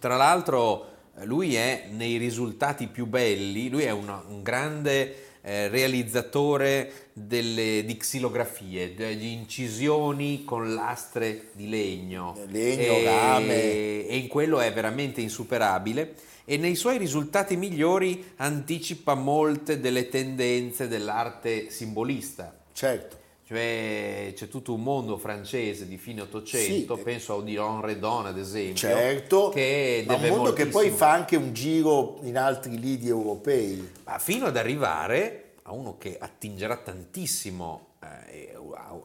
Tra 0.02 0.16
l'altro 0.16 0.88
eh, 1.20 1.26
lui 1.26 1.54
è 1.54 1.86
nei 1.92 2.18
risultati 2.18 2.88
più 2.88 3.06
belli, 3.06 3.70
lui 3.70 3.84
è 3.84 3.92
una- 3.92 4.24
un 4.28 4.42
grande 4.42 5.28
eh, 5.44 5.68
realizzatore 5.68 7.10
delle, 7.14 7.84
di 7.86 7.98
xilografie, 7.98 8.96
degli 8.96 9.26
incisioni 9.26 10.44
con 10.44 10.74
lastre 10.74 11.50
di 11.54 11.70
legno. 11.70 12.36
Legno, 12.48 12.94
e, 12.94 13.04
rame. 13.04 14.08
e 14.08 14.18
in 14.18 14.28
quello 14.28 14.60
è 14.60 14.74
veramente 14.74 15.22
insuperabile. 15.22 16.16
E 16.46 16.58
nei 16.58 16.74
suoi 16.74 16.98
risultati 16.98 17.56
migliori 17.56 18.34
anticipa 18.38 19.14
molte 19.14 19.80
delle 19.80 20.10
tendenze 20.10 20.88
dell'arte 20.88 21.70
simbolista. 21.70 22.58
Certo. 22.74 23.21
Cioè 23.56 24.32
c'è 24.34 24.48
tutto 24.48 24.74
un 24.74 24.82
mondo 24.82 25.18
francese 25.18 25.86
di 25.86 25.98
fine 25.98 26.22
Ottocento, 26.22 26.96
Sì. 26.96 27.02
penso 27.04 27.34
a 27.34 27.36
Odilon 27.36 27.82
Redon 27.82 28.28
ad 28.28 28.38
esempio, 28.38 28.76
Certo, 28.76 29.50
che 29.50 30.06
ma 30.08 30.16
un 30.16 30.22
mondo 30.22 30.54
che 30.54 30.64
poi 30.68 30.72
moltissimo- 30.86 30.96
fa 30.98 31.12
anche 31.12 31.36
un 31.36 31.52
giro 31.54 32.20
in 32.22 32.38
altri 32.38 32.80
lidi 32.80 33.10
europei. 33.10 33.92
ma 34.06 34.18
fino 34.20 34.46
ad 34.46 34.56
arrivare 34.56 35.56
a 35.64 35.74
uno 35.74 35.98
che 35.98 36.16
attingerà 36.18 36.78
tantissimo, 36.78 37.88
eh, 38.30 38.56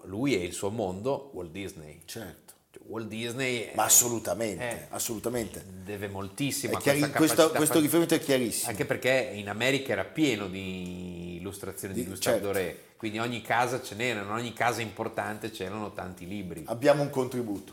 lui 0.05 0.37
e 0.41 0.45
il 0.45 0.53
suo 0.53 0.71
mondo, 0.71 1.31
Walt 1.33 1.51
Disney. 1.51 2.03
Certo. 2.05 2.46
Walt 2.89 3.09
Disney 3.09 3.61
è- 3.63 3.73
Ma 3.75 3.85
assolutamente, 3.85 4.69
eh, 4.71 4.87
assolutamente. 4.91 5.65
deve 5.85 6.09
moltissimo 6.09 6.75
È 6.75 6.77
a 6.77 6.79
chiari- 6.81 7.01
questa 7.01 7.17
questo, 7.17 7.51
questo 7.51 7.81
riferimento 7.81 8.15
è 8.15 8.21
chiarissimo. 8.21 8.71
Anche 8.71 8.85
perché 8.85 9.31
in 9.35 9.49
America 9.49 9.93
era 9.93 10.05
pieno 10.05 10.47
di 10.49 11.37
illustrazioni 11.37 11.95
di, 11.95 12.03
Di- 12.05 12.09
Gustave 12.11 12.37
certo. 12.37 12.53
Doré, 12.53 12.83
quindi 12.97 13.19
ogni 13.19 13.43
casa 13.43 13.83
ce 13.83 13.95
n'erano, 13.95 14.27
in 14.31 14.33
ogni 14.43 14.53
casa 14.53 14.81
importante 14.83 15.51
c'erano 15.51 15.93
tanti 15.93 16.27
libri. 16.27 16.63
Abbiamo 16.67 17.03
un 17.03 17.11
contributo. 17.11 17.73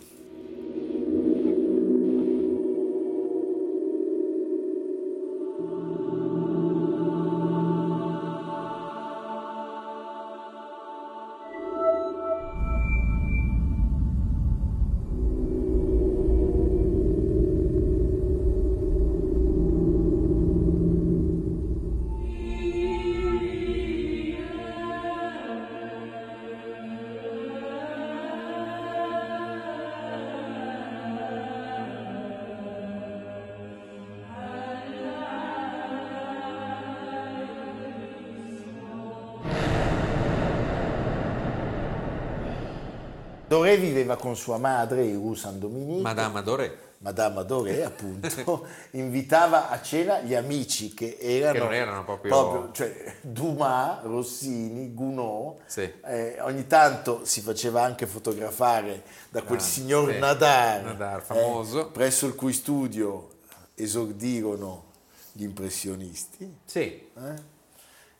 Viveva 44.13 44.17
con 44.17 44.35
sua 44.35 44.57
madre 44.57 45.03
in 45.05 45.15
Rue 45.15 45.35
Saint-Dominique. 45.35 46.01
Madame 46.01 46.41
Doré. 46.43 46.77
Madame 46.99 47.43
Doré, 47.43 47.83
appunto, 47.83 48.65
invitava 48.91 49.69
a 49.69 49.81
cena 49.81 50.21
gli 50.21 50.33
amici 50.33 50.93
che 50.93 51.17
erano, 51.19 51.51
Che 51.53 51.59
non 51.59 51.73
erano 51.73 52.03
proprio- 52.05 52.71
cioè, 52.71 53.15
Dumas, 53.21 54.03
Rossini, 54.03 54.93
Gounod. 54.93 55.57
Sì. 55.65 55.91
Eh, 56.05 56.37
ogni 56.41 56.65
tanto 56.65 57.21
si 57.25 57.41
faceva 57.41 57.83
anche 57.83 58.05
fotografare 58.07 59.03
da 59.29 59.41
quel 59.41 59.59
Ah, 59.59 59.63
signor 59.63 60.13
sì. 60.13 60.19
Nadar, 60.19 60.83
Nadar, 60.83 61.19
eh, 61.19 61.23
famoso. 61.23 61.87
presso 61.87 62.25
il 62.25 62.35
cui 62.35 62.53
studio 62.53 63.31
esordirono 63.75 64.85
gli 65.33 65.43
impressionisti. 65.43 66.55
Sì, 66.63 66.79
eh, 66.79 67.51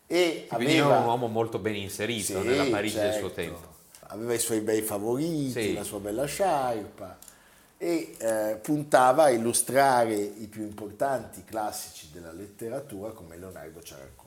E 0.07 0.45
quindi 0.49 0.73
aveva, 0.77 0.87
era 0.89 0.99
un 0.99 1.05
uomo 1.05 1.27
molto 1.27 1.57
ben 1.57 1.75
inserito 1.75 2.41
Sì, 2.41 2.47
nella 2.47 2.65
Parigi 2.65 2.97
del 2.97 3.13
suo 3.13 3.29
certo. 3.33 3.33
tempo. 3.35 3.71
Aveva 4.07 4.33
i 4.33 4.39
suoi 4.39 4.59
bei 4.61 4.81
favoriti, 4.81 5.51
Sì. 5.61 5.73
la 5.73 5.83
sua 5.83 5.99
bella 5.99 6.25
sciarpa 6.25 7.17
e 7.77 8.15
eh, 8.17 8.59
puntava 8.61 9.23
a 9.23 9.29
illustrare 9.29 10.13
i 10.15 10.47
più 10.47 10.61
importanti 10.63 11.43
classici 11.43 12.09
della 12.11 12.31
letteratura 12.31 13.11
come 13.11 13.37
Leonardo 13.37 13.81
ci 13.81 13.93
ha 13.93 13.97
raccontato. 13.97 14.21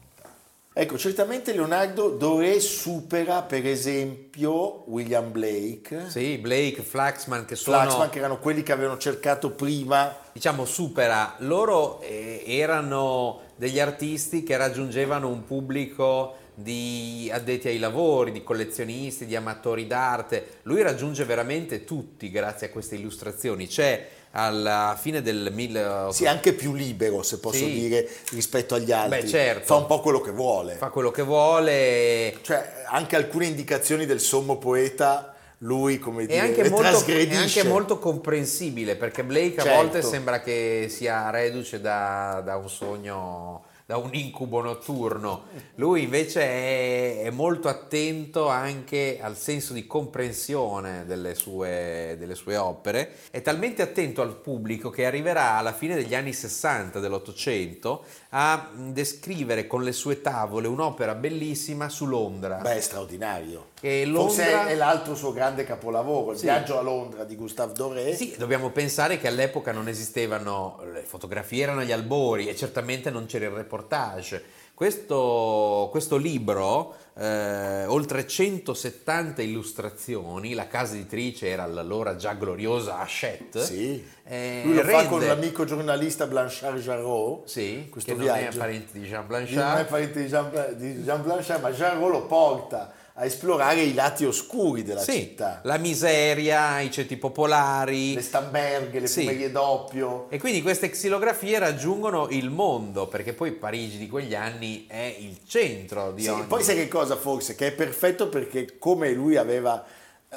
Ecco, 0.78 0.98
certamente 0.98 1.54
Leonardo 1.54 2.10
Doré 2.10 2.60
supera 2.60 3.40
per 3.40 3.64
esempio 3.66 4.82
William 4.90 5.32
Blake, 5.32 6.10
Sì, 6.10 6.36
Blake, 6.36 6.82
Flaxman 6.82 7.46
che 7.46 7.56
sono... 7.56 7.78
Flaxman, 7.80 8.10
che 8.10 8.18
erano 8.18 8.38
quelli 8.38 8.62
che 8.62 8.72
avevano 8.72 8.98
cercato 8.98 9.52
prima 9.52 10.14
diciamo 10.32 10.66
supera, 10.66 11.36
loro 11.38 12.02
eh, 12.02 12.42
erano 12.46 13.40
degli 13.56 13.80
artisti 13.80 14.42
che 14.42 14.54
raggiungevano 14.58 15.28
un 15.28 15.44
pubblico 15.46 16.44
di 16.58 17.30
addetti 17.30 17.68
ai 17.68 17.78
lavori, 17.78 18.32
di 18.32 18.42
collezionisti, 18.42 19.26
di 19.26 19.36
amatori 19.36 19.86
d'arte. 19.86 20.60
Lui 20.62 20.80
raggiunge 20.82 21.24
veramente 21.24 21.84
tutti 21.84 22.30
grazie 22.30 22.68
a 22.68 22.70
queste 22.70 22.94
illustrazioni. 22.94 23.66
C'è 23.66 24.08
alla 24.30 24.96
fine 24.98 25.20
del 25.22 25.50
1800 25.52 26.12
sì, 26.12 26.26
anche 26.26 26.52
più 26.54 26.72
libero, 26.72 27.22
se 27.22 27.38
posso 27.38 27.58
Sì. 27.64 27.72
dire, 27.72 28.08
rispetto 28.32 28.74
agli 28.74 28.90
altri. 28.90 29.20
Beh, 29.22 29.28
certo. 29.28 29.66
Fa 29.66 29.76
un 29.76 29.86
po' 29.86 30.00
quello 30.00 30.20
che 30.20 30.30
vuole. 30.30 30.74
fa 30.76 30.88
quello 30.88 31.10
che 31.10 31.22
vuole 31.22 32.36
Cioè, 32.42 32.84
anche 32.88 33.16
alcune 33.16 33.46
indicazioni 33.46 34.06
del 34.06 34.20
sommo 34.20 34.56
poeta, 34.56 35.34
lui, 35.58 35.98
come 35.98 36.24
È 36.24 36.26
dire, 36.26 36.40
anche, 36.40 36.62
le 36.62 36.68
molto, 36.70 37.04
è 37.06 37.36
anche 37.36 37.62
molto 37.64 37.98
comprensibile 37.98 38.96
perché 38.96 39.24
Blake 39.24 39.60
a 39.60 39.62
Certo. 39.62 39.76
volte 39.82 40.02
sembra 40.02 40.40
che 40.40 40.86
sia 40.90 41.30
reduce 41.30 41.80
da, 41.80 42.42
da 42.44 42.56
un 42.56 42.68
sogno, 42.68 43.64
da 43.86 43.98
un 43.98 44.10
incubo 44.14 44.60
notturno. 44.60 45.44
Lui 45.76 46.02
invece 46.02 46.40
è, 46.42 47.20
è 47.22 47.30
molto 47.30 47.68
attento 47.68 48.48
anche 48.48 49.18
al 49.22 49.36
senso 49.36 49.72
di 49.72 49.86
comprensione 49.86 51.04
delle 51.06 51.36
sue, 51.36 52.16
delle 52.18 52.34
sue 52.34 52.56
opere. 52.56 53.12
È 53.30 53.40
talmente 53.42 53.82
attento 53.82 54.22
al 54.22 54.34
pubblico 54.34 54.90
che 54.90 55.06
arriverà 55.06 55.52
alla 55.52 55.72
fine 55.72 55.94
degli 55.94 56.16
anni 56.16 56.32
60 56.32 56.98
dell'Ottocento 56.98 58.02
a 58.30 58.70
descrivere 58.74 59.68
con 59.68 59.84
le 59.84 59.92
sue 59.92 60.20
tavole 60.20 60.66
un'opera 60.66 61.14
bellissima 61.14 61.88
su 61.88 62.06
Londra. 62.06 62.56
Beh, 62.56 62.78
è 62.78 62.80
straordinario. 62.80 63.68
Forse 63.78 64.04
Londra- 64.06 64.66
è 64.66 64.74
l'altro 64.74 65.14
suo 65.14 65.32
grande 65.32 65.62
capolavoro, 65.62 66.32
il 66.32 66.38
Sì. 66.38 66.44
viaggio 66.44 66.76
a 66.76 66.82
Londra 66.82 67.22
di 67.22 67.36
Gustave 67.36 67.72
Doré. 67.72 68.16
Sì, 68.16 68.34
dobbiamo 68.36 68.70
pensare 68.70 69.18
che 69.18 69.28
all'epoca 69.28 69.70
non 69.70 69.86
esistevano, 69.86 70.80
le 70.92 71.02
fotografie 71.02 71.62
erano 71.62 71.80
agli 71.80 71.92
albori 71.92 72.48
e 72.48 72.56
certamente 72.56 73.10
non 73.10 73.26
c'era 73.26 73.44
il 73.44 73.52
reportage 73.52 73.74
reportage. 73.76 74.42
Questo, 74.74 75.88
questo 75.90 76.16
libro, 76.18 76.94
eh, 77.14 77.86
oltre 77.86 78.26
170 78.26 79.40
illustrazioni, 79.40 80.52
la 80.52 80.66
casa 80.66 80.94
editrice 80.94 81.48
era 81.48 81.64
l'allora 81.64 82.16
già 82.16 82.34
gloriosa 82.34 82.98
Hachette. 82.98 83.64
Sì. 83.64 84.04
eh, 84.24 84.60
Lui 84.66 84.74
lo 84.74 84.82
fa 84.82 85.06
con 85.06 85.18
rende- 85.20 85.26
l'amico 85.34 85.64
giornalista 85.64 86.26
Blanchard 86.26 86.78
Jarreau. 86.78 87.42
Sì, 87.46 87.88
questo 87.90 88.12
che 88.12 88.18
non 88.18 88.28
è 88.28 88.38
viaggio. 88.40 88.58
parente 88.58 88.98
di 88.98 89.06
Jean 89.06 89.24
Non 89.26 89.40
è 89.40 89.44
Blanchard. 89.46 89.86
parente 89.88 90.20
di 90.22 90.26
Jean, 90.28 90.74
di 90.76 90.92
Jean 91.02 91.22
Blanchard, 91.22 91.62
ma 91.62 91.70
Jarreau 91.70 92.08
lo 92.10 92.26
porta 92.26 92.92
a 93.18 93.24
esplorare 93.24 93.80
i 93.80 93.94
lati 93.94 94.26
oscuri 94.26 94.82
della 94.82 95.00
Sì, 95.00 95.12
città. 95.12 95.60
la 95.64 95.78
miseria, 95.78 96.80
i 96.80 96.90
ceti 96.90 97.16
popolari. 97.16 98.12
Le 98.14 98.20
stamberghe, 98.20 99.00
le 99.00 99.06
Sì. 99.06 99.20
fumerie 99.20 99.50
doppio. 99.50 100.26
E 100.28 100.38
quindi 100.38 100.60
queste 100.60 100.90
xilografie 100.90 101.58
raggiungono 101.58 102.28
il 102.30 102.50
mondo, 102.50 103.06
perché 103.06 103.32
poi 103.32 103.52
Parigi 103.52 103.96
di 103.96 104.06
quegli 104.08 104.34
anni 104.34 104.84
è 104.86 105.16
il 105.18 105.38
centro 105.46 106.12
di 106.12 106.24
Sì, 106.24 106.28
ogni... 106.28 106.44
poi 106.44 106.62
sai 106.62 106.74
che 106.76 106.88
cosa 106.88 107.16
forse? 107.16 107.54
Che 107.54 107.68
è 107.68 107.72
perfetto 107.72 108.28
perché 108.28 108.76
come 108.78 109.10
lui 109.12 109.36
aveva 109.36 109.82
eh, 110.28 110.36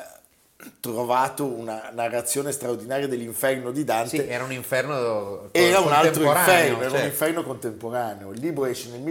trovato 0.79 1.43
una 1.45 1.89
narrazione 1.93 2.53
straordinaria 2.53 3.07
dell'inferno 3.09 3.71
di 3.71 3.83
Dante, 3.83 4.23
Sì, 4.23 4.25
era 4.29 4.45
un 4.45 4.53
inferno 4.53 5.49
era 5.51 5.79
un 5.81 5.91
altro 5.91 6.23
inferno, 6.23 6.77
era 6.77 6.85
un 6.85 6.91
certo. 6.91 7.05
inferno 7.07 7.43
contemporaneo. 7.43 8.31
Il 8.31 8.39
libro 8.39 8.65
esce 8.65 8.89
nel 8.89 9.01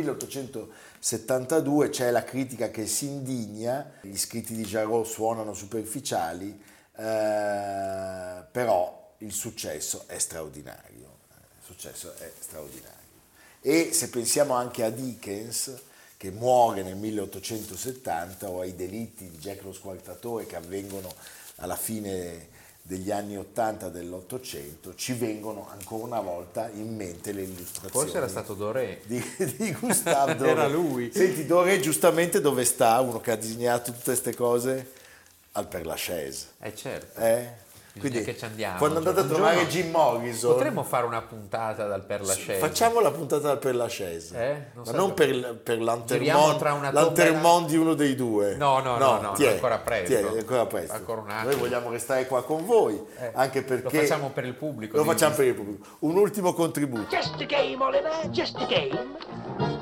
1872, 1.01 1.91
c'è 1.91 2.11
la 2.11 2.25
critica 2.25 2.71
che 2.71 2.87
si 2.87 3.07
indigna, 3.07 3.93
gli 4.01 4.17
scritti 4.17 4.55
di 4.55 4.65
Jarreau 4.65 5.05
suonano 5.05 5.55
superficiali, 5.55 6.61
eh, 6.97 8.45
però 8.51 9.15
il 9.19 9.33
successo 9.33 10.05
è 10.07 10.19
straordinario. 10.19 11.17
Il 11.59 11.65
successo 11.65 12.15
è 12.17 12.33
straordinario. 12.39 12.97
E 13.61 13.93
se 13.93 14.09
pensiamo 14.11 14.55
anche 14.55 14.83
a 14.83 14.91
Dickens, 14.91 15.81
che 16.17 16.31
muore 16.31 16.83
nel 16.83 16.97
1870, 16.97 18.49
o 18.49 18.61
ai 18.61 18.75
delitti 18.75 19.29
di 19.31 19.39
Jack 19.39 19.63
lo 19.63 19.73
Squartatore 19.73 20.47
che 20.47 20.57
avvengono 20.57 21.15
alla 21.57 21.77
fine 21.77 22.49
degli 22.89 23.11
anni 23.11 23.37
80 23.37 23.91
dell'Ottocento, 23.91 24.95
ci 24.95 25.13
vengono 25.13 25.69
ancora 25.71 26.05
una 26.05 26.21
volta 26.21 26.71
in 26.73 26.97
mente 26.97 27.33
le 27.33 27.43
illustrazioni 27.43 27.91
Forse 27.91 28.17
era 28.17 28.29
stato 28.29 28.55
Doré. 28.55 29.03
di, 29.05 29.23
di 29.59 29.73
Gustave 29.79 30.37
Doré. 30.37 30.51
Era 30.53 30.69
lui. 30.69 31.11
Senti, 31.13 31.45
Doré 31.45 31.81
giustamente 31.81 32.41
dove 32.41 32.65
sta? 32.65 32.99
Uno 33.01 33.21
che 33.21 33.33
ha 33.33 33.37
disegnato 33.37 33.91
tutte 33.93 34.05
queste 34.05 34.35
cose? 34.35 34.93
Al 35.53 35.69
Père 35.69 35.85
Lachaise. 35.85 36.47
Eh 36.63 36.75
certo. 36.75 37.21
Eh? 37.21 37.67
Bisogna 37.99 38.25
che 38.25 38.37
ci 38.37 38.45
andiamo. 38.45 38.79
Quando 38.79 38.99
andate 38.99 39.21
a 39.21 39.25
trovare 39.25 39.55
giorno 39.57 39.69
Jim 39.71 39.91
Morrison, 39.91 40.53
Potremmo 40.53 40.83
fare 40.83 41.07
una 41.07 41.21
puntata 41.23 41.87
dal 41.87 42.05
Per 42.05 42.21
Lachaise. 42.21 42.55
facciamo 42.55 43.01
la 43.01 43.11
puntata 43.11 43.51
al 43.51 43.59
Père 43.59 43.77
Lachaise. 43.77 44.37
Eh? 44.37 44.63
Non 44.75 44.85
Ma 44.87 44.93
non 44.93 45.15
per, 45.15 45.61
per 45.63 45.81
l'Antermon, 45.81 46.91
l'Antermon 46.93 47.67
di 47.67 47.77
uno 47.77 47.95
dei 47.95 48.15
due. 48.15 48.57
No, 48.57 48.81
no, 48.81 48.97
no, 48.99 49.21
no, 49.21 49.33
tiè, 49.33 49.53
ancora 49.53 49.79
presto. 49.79 50.15
è 50.15 50.39
ancora 50.39 50.67
presto. 50.67 50.93
Ancora 50.95 51.21
un 51.21 51.27
Noi 51.27 51.37
attimo. 51.39 51.57
vogliamo 51.57 51.91
restare 51.91 52.27
qua 52.27 52.43
con 52.45 52.65
voi, 52.65 53.01
Eh, 53.19 53.31
anche 53.35 53.63
perché... 53.63 53.83
Lo 53.85 53.91
facciamo 53.91 54.31
per 54.31 54.45
il 54.45 54.55
pubblico. 54.55 54.97
Lo 54.97 55.05
facciamo 55.05 55.35
per 55.35 55.47
il 55.47 55.55
pubblico. 55.55 55.87
Un 56.01 56.17
ultimo 56.17 56.53
contributo. 56.53 57.07
Just 57.09 57.41
a 57.41 57.45
game, 57.45 57.77
Oliver, 57.83 58.29
just 58.31 58.57
a 58.57 58.67
game. 58.67 59.78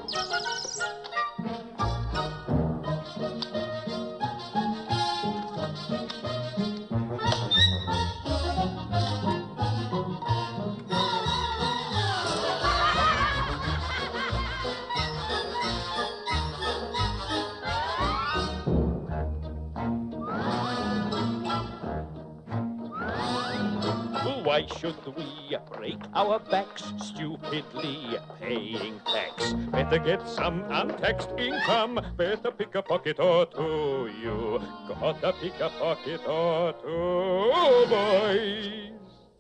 Why 24.67 24.79
should 24.81 25.15
we 25.17 25.57
break 25.71 25.99
our 26.15 26.41
backs 26.41 26.83
stupidly 26.99 28.19
paying 28.41 29.01
tax? 29.07 29.53
Better 29.71 29.99
get 29.99 30.27
some 30.27 30.65
untaxed 30.71 31.29
income. 31.39 32.01
Better 32.17 32.51
pick 32.51 32.75
a 32.75 32.83
pocket 32.83 33.21
or 33.21 33.47
two. 33.47 34.11
You 34.21 34.61
gotta 34.89 35.33
pick 35.41 35.55
a 35.61 35.71
pocket 35.79 36.21
or 36.27 36.73
two, 36.83 37.87
boys. 37.89 38.91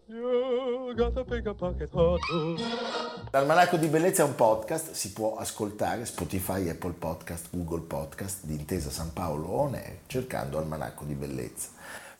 You 0.09 0.95
gotta 0.97 1.25
pick 1.25 1.47
a 1.47 1.55
pocket 1.55 1.91
or 1.93 2.19
two. 2.29 2.57
L'Almanacco 3.33 3.77
di 3.79 3.89
Bellezza 3.89 4.23
è 4.23 4.27
un 4.27 4.37
podcast, 4.37 4.93
si 4.93 5.12
può 5.12 5.37
ascoltare 5.39 6.05
Spotify, 6.05 6.69
Apple 6.69 6.93
Podcast, 6.93 7.49
Google 7.51 7.81
Podcast 7.85 8.45
di 8.45 8.55
Intesa 8.55 8.91
San 8.91 9.12
Paolo 9.12 9.49
On 9.51 9.75
Air, 9.75 9.99
cercando 10.07 10.59
Almanacco 10.59 11.03
di 11.05 11.15
Bellezza. 11.15 11.71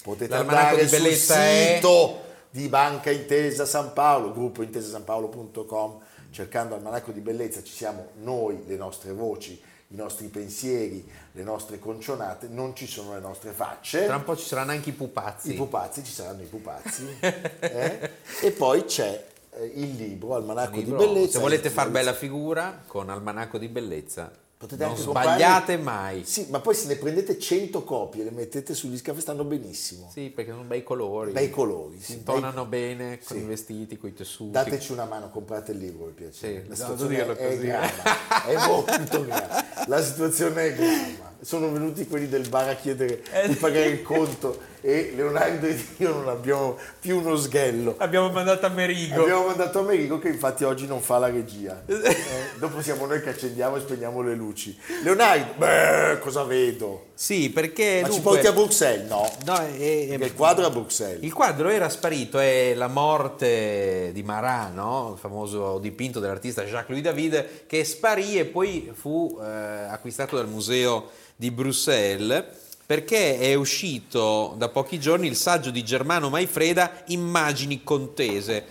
Potete 0.03 0.33
L'Almanacco 0.35 0.66
andare 0.71 0.83
di 0.83 0.88
sul 0.88 0.99
Bellezza 1.03 1.37
è- 1.37 1.75
sito 1.77 2.25
di 2.57 2.69
Banca 2.69 3.11
Intesa 3.11 3.66
San 3.66 3.92
Paolo, 3.92 4.33
gruppo 4.33 4.62
intesasanpaolo.com, 4.62 6.01
cercando 6.31 6.75
Almanacco 6.75 7.12
di 7.12 7.21
Bellezza 7.21 7.62
ci 7.62 7.75
siamo 7.75 8.12
noi, 8.23 8.64
le 8.66 8.77
nostre 8.77 9.12
voci, 9.12 9.61
i 9.88 9.95
nostri 9.95 10.29
pensieri, 10.29 11.07
le 11.33 11.42
nostre 11.42 11.79
concionate, 11.79 12.49
non 12.49 12.75
ci 12.75 12.87
sono 12.87 13.12
le 13.12 13.21
nostre 13.21 13.53
facce. 13.53 14.07
Tra 14.07 14.16
un 14.16 14.25
po' 14.25 14.35
ci 14.38 14.47
saranno 14.47 14.71
anche 14.71 14.88
i 14.88 14.95
pupazzi. 14.95 15.53
I 15.53 15.55
pupazzi, 15.55 16.03
ci 16.03 16.12
saranno 16.12 16.40
i 16.40 16.47
pupazzi. 16.47 17.07
eh? 17.61 18.11
E 18.40 18.51
poi 18.53 18.87
c'è 18.87 19.27
eh, 19.51 19.73
il 19.75 19.95
libro 19.95 20.35
Almanacco 20.35 20.79
Libro, 20.79 20.97
di 20.97 21.05
Bellezza. 21.05 21.33
Se 21.33 21.38
volete 21.40 21.69
far 21.69 21.90
bella 21.90 22.14
figura 22.14 22.85
con 22.87 23.11
Almanacco 23.11 23.59
di 23.59 23.69
Bellezza, 23.69 24.33
Potete 24.59 24.83
non 24.85 24.92
anche 24.92 25.03
sbagliate 25.03 25.77
mai. 25.77 26.25
Sì, 26.25 26.47
ma 26.49 26.61
poi 26.61 26.75
se 26.75 26.87
ne 26.87 26.97
prendete 26.97 27.38
100 27.38 27.85
copie 27.85 28.23
e 28.23 28.25
le 28.25 28.31
mettete 28.31 28.73
sugli 28.75 28.97
scafi 28.97 29.21
stanno 29.21 29.45
benissimo. 29.45 30.09
Sì, 30.11 30.31
perché 30.35 30.53
sono 30.53 30.62
bei 30.62 30.83
colori. 30.83 31.33
Bei 31.33 31.51
colori, 31.51 31.99
Si 31.99 32.12
sì, 32.12 32.12
intonano 32.14 32.64
bene 32.64 33.19
con 33.23 33.37
sì. 33.37 33.42
i 33.42 33.47
vestiti, 33.47 33.99
con 33.99 34.09
i 34.09 34.14
tessuti. 34.14 34.53
Dateci 34.53 34.92
una 34.92 35.05
mano, 35.05 35.29
comprate 35.29 35.73
il 35.73 35.79
libro 35.79 36.05
per 36.07 36.14
piacere. 36.14 36.62
Sì, 36.62 36.69
La 36.69 36.75
situazione 36.75 37.37
è 37.37 37.49
così. 37.49 37.66
grama, 37.66 38.45
è 38.47 38.66
molto 38.66 39.25
grama. 39.27 39.64
La 39.88 40.03
situazione 40.03 40.64
è 40.64 40.75
grama. 40.75 41.35
Sono 41.40 41.70
venuti 41.70 42.07
quelli 42.07 42.29
del 42.29 42.49
bar 42.49 42.68
a 42.68 42.75
chiedere 42.75 43.22
Eh. 43.33 43.49
di 43.49 43.55
pagare 43.55 43.87
il 43.87 44.03
conto 44.03 44.59
e 44.81 45.12
Leonardo 45.14 45.66
ed 45.66 45.79
io 45.99 46.12
non 46.14 46.29
abbiamo 46.29 46.79
più 47.01 47.18
uno 47.18 47.37
sghello. 47.37 47.94
Abbiamo 47.99 48.31
mandato 48.31 48.66
a 48.66 48.68
Merigo. 48.68 49.22
Abbiamo 49.22 49.46
mandato 49.46 49.79
Amerigo 49.81 50.18
che 50.18 50.29
infatti 50.29 50.64
oggi 50.64 50.87
non 50.87 51.01
fa 51.01 51.18
la 51.18 51.29
regia. 51.29 51.83
Eh, 51.88 52.59
dopo 52.59 52.81
siamo 52.83 53.07
noi 53.07 53.20
che 53.22 53.31
accendiamo 53.31 53.77
e 53.77 53.81
spegniamo 53.81 54.22
le 54.22 54.35
luci. 54.35 54.77
Leonardo, 55.03 55.53
beh, 55.57 56.18
cosa 56.20 56.42
vedo? 56.44 57.06
Sì, 57.18 57.48
perché 57.48 58.00
Ma 58.02 58.09
ci 58.09 58.14
dunque- 58.16 58.31
porti 58.33 58.46
a 58.46 58.52
Bruxelles? 58.52 59.09
No. 59.09 59.26
No, 59.46 59.55
è- 59.57 60.07
Perché 60.11 60.24
il 60.26 60.35
quadro 60.35 60.64
è 60.64 60.66
a 60.66 60.70
Bruxelles. 60.70 61.22
Il 61.22 61.33
quadro 61.33 61.70
era 61.70 61.88
sparito, 61.88 62.38
è 62.38 62.74
la 62.74 62.88
morte 62.88 64.11
di 64.12 64.22
Marat, 64.22 64.74
no? 64.74 65.12
il 65.14 65.18
famoso 65.18 65.79
dipinto 65.79 66.20
dell'artista 66.20 66.62
Jacques-Louis 66.64 67.02
David, 67.02 67.66
che 67.66 67.85
sparì 67.85 68.38
e 68.38 68.44
poi 68.44 68.90
fu 68.92 69.38
eh, 69.40 69.44
acquistato 69.46 70.37
dal 70.37 70.46
museo 70.46 71.09
di 71.35 71.50
Bruxelles 71.50 72.44
perché 72.87 73.38
è 73.38 73.55
uscito 73.55 74.55
da 74.57 74.68
pochi 74.68 75.01
giorni 75.01 75.27
il 75.27 75.35
saggio 75.35 75.70
di 75.70 75.85
Germano 75.85 76.31
Maifreda, 76.31 77.03
Immagini 77.07 77.83
contese. 77.83 78.64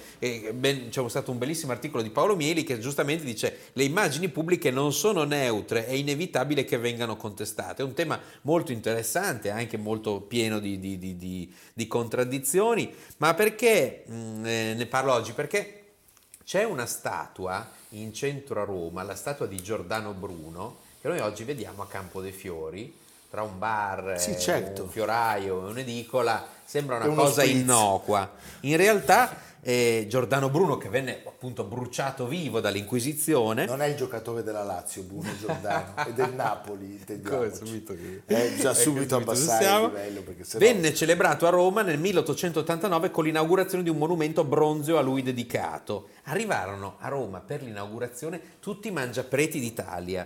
Ben- 0.54 0.88
c'è 0.90 1.08
stato 1.10 1.32
un 1.32 1.38
bellissimo 1.38 1.74
articolo 1.74 2.02
di 2.02 2.10
Paolo 2.10 2.36
Mieli 2.38 2.64
che 2.64 2.80
giustamente 2.80 3.26
dice 3.26 3.70
le 3.74 3.84
immagini 3.84 4.30
pubbliche 4.30 4.72
non 4.72 4.94
sono 4.94 5.24
neutre, 5.24 5.86
è 5.86 5.92
inevitabile 5.92 6.64
che 6.64 6.78
vengano 6.78 7.18
contestate. 7.18 7.82
È 7.82 7.86
un 7.86 7.94
tema 7.94 8.20
molto 8.44 8.72
interessante, 8.72 9.50
anche 9.50 9.78
molto 9.78 10.22
pieno 10.22 10.60
di, 10.60 10.80
di- 10.80 10.98
di- 10.98 11.18
di- 11.18 11.54
di 11.74 11.88
contraddizioni, 11.88 12.92
ma 13.18 13.34
perché 13.34 14.04
mh, 14.08 14.46
eh, 14.46 14.74
ne 14.78 14.86
parlo 14.86 15.12
oggi? 15.12 15.34
Perché 15.34 15.82
c'è 16.46 16.64
una 16.64 16.86
statua 16.86 17.70
in 17.90 18.14
centro 18.14 18.62
a 18.62 18.66
Roma, 18.66 19.04
la 19.04 19.16
statua 19.16 19.46
di 19.46 19.62
Giordano 19.62 20.14
Bruno, 20.14 20.78
che 21.02 21.10
noi 21.10 21.20
oggi 21.20 21.44
vediamo 21.44 21.84
a 21.84 21.88
Campo 21.88 22.22
dei 22.22 22.32
Fiori, 22.32 23.04
tra 23.36 23.44
un 23.44 23.58
bar, 23.60 24.18
Sì, 24.18 24.32
eh, 24.32 24.40
certo. 24.40 24.84
un 24.84 24.90
fioraio 24.90 25.68
e 25.68 25.70
un'edicola, 25.72 26.48
sembra 26.64 26.96
una 26.96 27.14
cosa 27.14 27.42
spritz. 27.42 27.60
innocua. 27.60 28.32
In 28.62 28.78
realtà 28.78 29.44
eh, 29.60 30.06
Giordano 30.08 30.50
Bruno, 30.50 30.78
che 30.78 30.88
venne 30.88 31.22
appunto 31.26 31.66
bruciato 31.66 32.28
vivo 32.28 32.62
dall'Inquisizione, 32.62 33.66
Non 33.66 33.82
è 33.82 33.88
il 33.88 33.96
giocatore 33.98 34.42
della 34.42 34.64
Lazio, 34.64 35.02
Bruno 35.02 35.36
Giordano, 35.38 35.96
è 36.06 36.14
del 36.14 36.34
Napoli, 36.34 36.86
intendiamoci. 36.92 37.84
Che- 37.84 38.22
Eh, 38.26 38.50
bisogna 38.52 38.72
Ecco, 38.72 38.74
subito 38.74 39.16
abbassare 39.18 40.08
il. 40.08 40.24
Venne 40.58 40.94
celebrato 40.94 41.46
a 41.46 41.50
Roma 41.50 41.82
nel 41.82 42.00
1889 42.00 43.12
con 43.12 43.26
l'inaugurazione 43.26 43.84
di 43.84 43.90
un 43.90 43.98
monumento 43.98 44.46
bronzeo 44.46 44.98
a 44.98 45.02
lui 45.02 45.24
dedicato. 45.24 46.08
Arrivarono 46.26 46.96
a 47.00 47.10
Roma 47.10 47.40
per 47.42 47.64
l'inaugurazione 47.64 48.40
tutti 48.62 48.88
i 48.88 48.92
mangiapreti 48.92 49.60
d'Italia. 49.60 50.26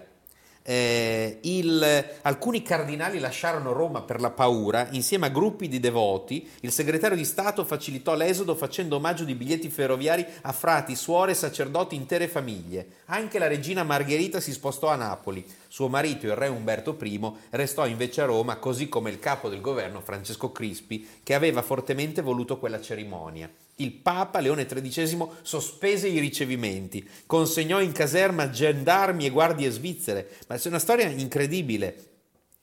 Eh, 0.70 1.40
il- 1.42 2.06
alcuni 2.22 2.62
cardinali 2.62 3.18
lasciarono 3.18 3.74
Roma 3.74 4.04
per 4.04 4.22
la 4.22 4.30
paura, 4.30 4.88
insieme 4.92 5.26
a 5.26 5.30
gruppi 5.30 5.68
di 5.68 5.80
devoti, 5.80 6.48
il 6.60 6.72
segretario 6.72 7.18
di 7.18 7.26
Stato 7.26 7.66
facilitò 7.66 8.14
l'esodo 8.14 8.54
facendo 8.54 8.98
omaggio 8.98 9.24
di 9.24 9.34
biglietti 9.34 9.68
ferroviari 9.70 10.24
a 10.44 10.52
frati, 10.52 10.96
suore, 10.96 11.34
sacerdoti, 11.34 11.96
intere 11.96 12.28
famiglie. 12.28 12.86
Anche 13.06 13.40
la 13.40 13.48
regina 13.48 13.82
Margherita 13.82 14.40
si 14.40 14.52
spostò 14.52 14.90
a 14.90 14.96
Napoli. 14.96 15.44
Suo 15.68 15.88
marito, 15.88 16.28
il 16.28 16.36
re 16.36 16.50
Umberto 16.50 16.96
I, 17.02 17.20
restò 17.50 17.88
invece 17.88 18.22
a 18.22 18.26
Roma, 18.26 18.58
così 18.58 18.88
come 18.88 19.10
il 19.10 19.18
capo 19.18 19.50
del 19.50 19.62
governo 19.62 20.02
Francesco 20.02 20.52
Crispi, 20.52 21.22
che 21.24 21.34
aveva 21.34 21.64
fortemente 21.64 22.22
voluto 22.22 22.60
quella 22.60 22.80
cerimonia. 22.80 23.50
Il 23.82 23.94
Papa 23.94 24.40
Leone 24.40 24.66
XIII 24.66 25.26
sospese 25.42 26.10
i 26.10 26.20
ricevimenti, 26.20 27.08
consegnò 27.26 27.80
in 27.80 27.94
caserma 27.94 28.50
gendarmi 28.50 29.26
e 29.26 29.30
guardie 29.30 29.70
svizzere, 29.70 30.30
ma 30.48 30.56
è 30.56 30.68
una 30.68 30.80
storia 30.80 31.08
incredibile. 31.08 32.08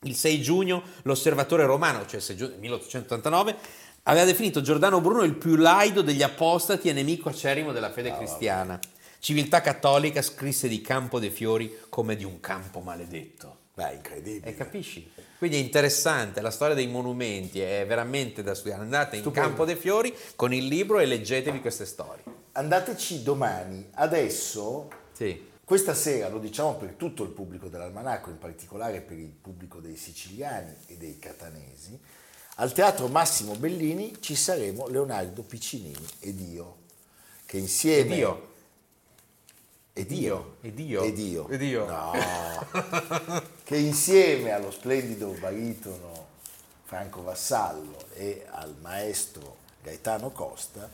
Il 0.02 0.14
6 0.14 0.42
giugno 0.42 0.82
l'osservatore 1.02 1.64
romano, 1.64 2.04
cioè 2.04 2.16
il 2.16 2.22
6 2.22 2.36
giugno 2.36 2.50
del 2.50 2.60
1889, 2.60 3.56
aveva 4.02 4.26
definito 4.26 4.60
Giordano 4.60 5.00
Bruno 5.00 5.22
il 5.22 5.36
più 5.36 5.56
laido 5.56 6.02
degli 6.02 6.22
apostati 6.22 6.90
e 6.90 6.92
nemico 6.92 7.30
acerrimo 7.30 7.72
della 7.72 7.90
fede 7.90 8.14
cristiana. 8.14 8.78
Civiltà 9.18 9.62
cattolica 9.62 10.20
scrisse 10.20 10.68
di 10.68 10.82
Campo 10.82 11.18
dei 11.18 11.30
Fiori 11.30 11.78
come 11.88 12.14
di 12.14 12.24
un 12.24 12.40
campo 12.40 12.80
maledetto. 12.80 13.64
Beh, 13.76 13.92
incredibile. 13.92 14.46
E 14.46 14.54
capisci? 14.56 15.12
Quindi 15.36 15.58
è 15.58 15.60
interessante, 15.60 16.40
la 16.40 16.50
storia 16.50 16.74
dei 16.74 16.86
monumenti 16.86 17.60
è 17.60 17.84
veramente 17.86 18.42
da 18.42 18.54
studiare. 18.54 18.80
Andate 18.80 19.16
in 19.16 19.20
Stupendo. 19.20 19.48
Campo 19.48 19.64
dei 19.66 19.76
Fiori 19.76 20.16
con 20.34 20.54
il 20.54 20.64
libro 20.64 20.98
e 20.98 21.04
leggetevi 21.04 21.60
queste 21.60 21.84
storie. 21.84 22.22
Andateci 22.52 23.22
domani. 23.22 23.86
Adesso, 23.92 24.88
Sì. 25.12 25.50
questa 25.62 25.92
sera, 25.92 26.28
lo 26.28 26.38
diciamo 26.38 26.76
per 26.76 26.94
tutto 26.96 27.22
il 27.22 27.28
pubblico 27.28 27.68
dell'Almanacco, 27.68 28.30
in 28.30 28.38
particolare 28.38 29.02
per 29.02 29.18
il 29.18 29.28
pubblico 29.28 29.78
dei 29.80 29.96
siciliani 29.96 30.74
e 30.86 30.96
dei 30.96 31.18
catanesi, 31.18 32.00
al 32.54 32.72
Teatro 32.72 33.08
Massimo 33.08 33.56
Bellini 33.56 34.16
ci 34.20 34.34
saremo 34.34 34.88
Leonardo 34.88 35.42
Piccinini 35.42 36.06
ed 36.20 36.40
io, 36.40 36.76
che 37.44 37.58
insieme... 37.58 38.12
Ed 38.14 38.18
io. 38.18 38.54
Ed 39.98 40.10
io. 40.10 40.56
Ed 40.60 40.78
io. 40.78 41.02
Ed 41.04 41.18
io. 41.18 41.48
Ed 41.48 41.62
io. 41.62 41.86
No. 41.86 42.12
che 43.64 43.78
insieme 43.78 44.50
allo 44.50 44.70
splendido 44.70 45.34
baritono 45.40 46.26
Franco 46.84 47.22
Vassallo 47.22 47.96
e 48.12 48.44
al 48.50 48.74
maestro 48.82 49.56
Gaetano 49.82 50.32
Costa 50.32 50.86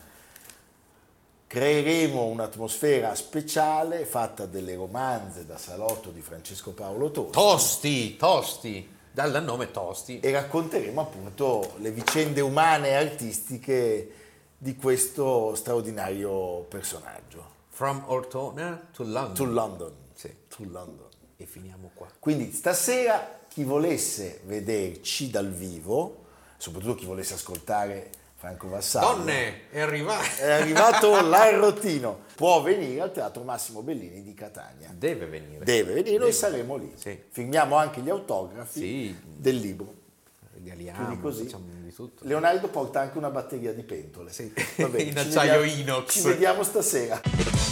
creeremo 1.49 2.27
un'atmosfera 2.27 3.13
speciale 3.17 4.05
fatta 4.05 4.47
delle 4.47 4.77
romanze 4.77 5.47
da 5.47 5.59
salotto 5.59 6.11
di 6.11 6.21
Francesco 6.21 6.71
Paolo 6.71 7.11
Tosti 7.11 7.33
Tosti, 7.33 8.17
Tosti, 8.17 8.97
dal 9.11 9.43
nome 9.43 9.73
Tosti. 9.73 10.21
e 10.21 10.31
racconteremo 10.31 11.01
appunto 11.01 11.73
le 11.79 11.91
vicende 11.91 12.41
umane 12.41 12.91
e 12.91 12.95
artistiche 12.95 14.13
di 14.57 14.77
questo 14.77 15.57
straordinario 15.57 16.61
personaggio. 16.69 17.62
From 17.75 18.03
Ortona 18.07 18.89
to 18.93 19.03
London. 19.03 19.35
To 19.35 19.45
London. 19.45 19.93
Sì. 20.15 20.31
To 20.49 20.65
London. 20.69 21.07
E 21.39 21.47
finiamo 21.47 21.91
qua. 21.95 22.07
Quindi 22.19 22.53
stasera 22.53 23.41
chi 23.49 23.65
volesse 23.65 24.43
vederci 24.45 25.31
dal 25.31 25.51
vivo, 25.51 26.25
soprattutto 26.59 26.95
chi 26.97 27.07
volesse 27.07 27.35
ascoltare 27.35 28.11
Franco 28.37 28.69
Vassallo, 28.69 29.17
Donne, 29.19 29.71
è 29.71 29.81
arrivato. 29.81 30.27
è 30.39 30.51
arrivato 30.51 31.21
l'arrottino, 31.27 32.25
può 32.35 32.61
venire 32.61 33.01
al 33.01 33.13
Teatro 33.13 33.43
Massimo 33.43 33.83
Bellini 33.83 34.23
di 34.23 34.35
Catania. 34.35 34.91
Deve 34.93 35.27
venire. 35.27 35.65
Deve 35.65 35.95
venire, 35.95 36.19
noi 36.19 36.33
saremo 36.33 36.77
lì. 36.77 36.93
Sì. 36.97 37.19
Firmiamo 37.31 37.77
anche 37.77 38.01
gli 38.03 38.11
autografi 38.11 38.81
Sì. 38.81 39.17
del 39.25 39.57
libro. 39.57 40.01
Regaliamo, 40.63 41.05
Quindi 41.07 41.21
così. 41.21 41.43
facciamo 41.45 41.65
di 41.83 41.93
tutto. 41.93 42.25
Leonardo 42.25 42.69
porta 42.69 43.01
anche 43.01 43.19
una 43.19 43.31
batteria 43.31 43.73
di 43.75 43.83
pentole. 43.83 44.31
Sì. 44.33 44.53
Va 44.77 44.87
bene, 44.87 45.03
In 45.03 45.13
ci 45.13 45.19
acciaio 45.19 45.61
vediamo- 45.61 45.81
inox. 45.83 46.13
Ci 46.13 46.23
vediamo 46.29 46.63
stasera. 46.63 47.21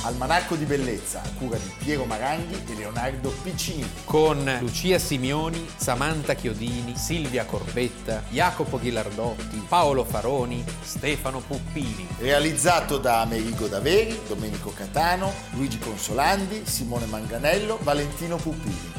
Almanacco 0.02 0.56
di 0.56 0.64
bellezza 0.64 1.20
a 1.22 1.28
cura 1.38 1.56
di 1.56 1.70
Piero 1.78 2.04
Maranghi 2.04 2.54
e 2.68 2.74
Leonardo 2.74 3.32
Piccini. 3.42 3.88
Con 4.04 4.56
Lucia 4.60 4.98
Simioni, 4.98 5.68
Samantha 5.76 6.34
Chiodini, 6.34 6.96
Silvia 6.96 7.44
Corbetta, 7.44 8.24
Jacopo 8.30 8.78
Ghilardotti, 8.80 9.64
Paolo 9.68 10.04
Faroni, 10.04 10.64
Stefano 10.82 11.38
Puppini. 11.40 12.08
Realizzato 12.18 12.98
da 12.98 13.20
Amerigo 13.20 13.68
Daveri, 13.68 14.18
Domenico 14.26 14.72
Catano, 14.74 15.32
Luigi 15.52 15.78
Consolandi, 15.78 16.62
Simone 16.66 17.06
Manganello, 17.06 17.78
Valentino 17.82 18.36
Puppini. 18.36 18.98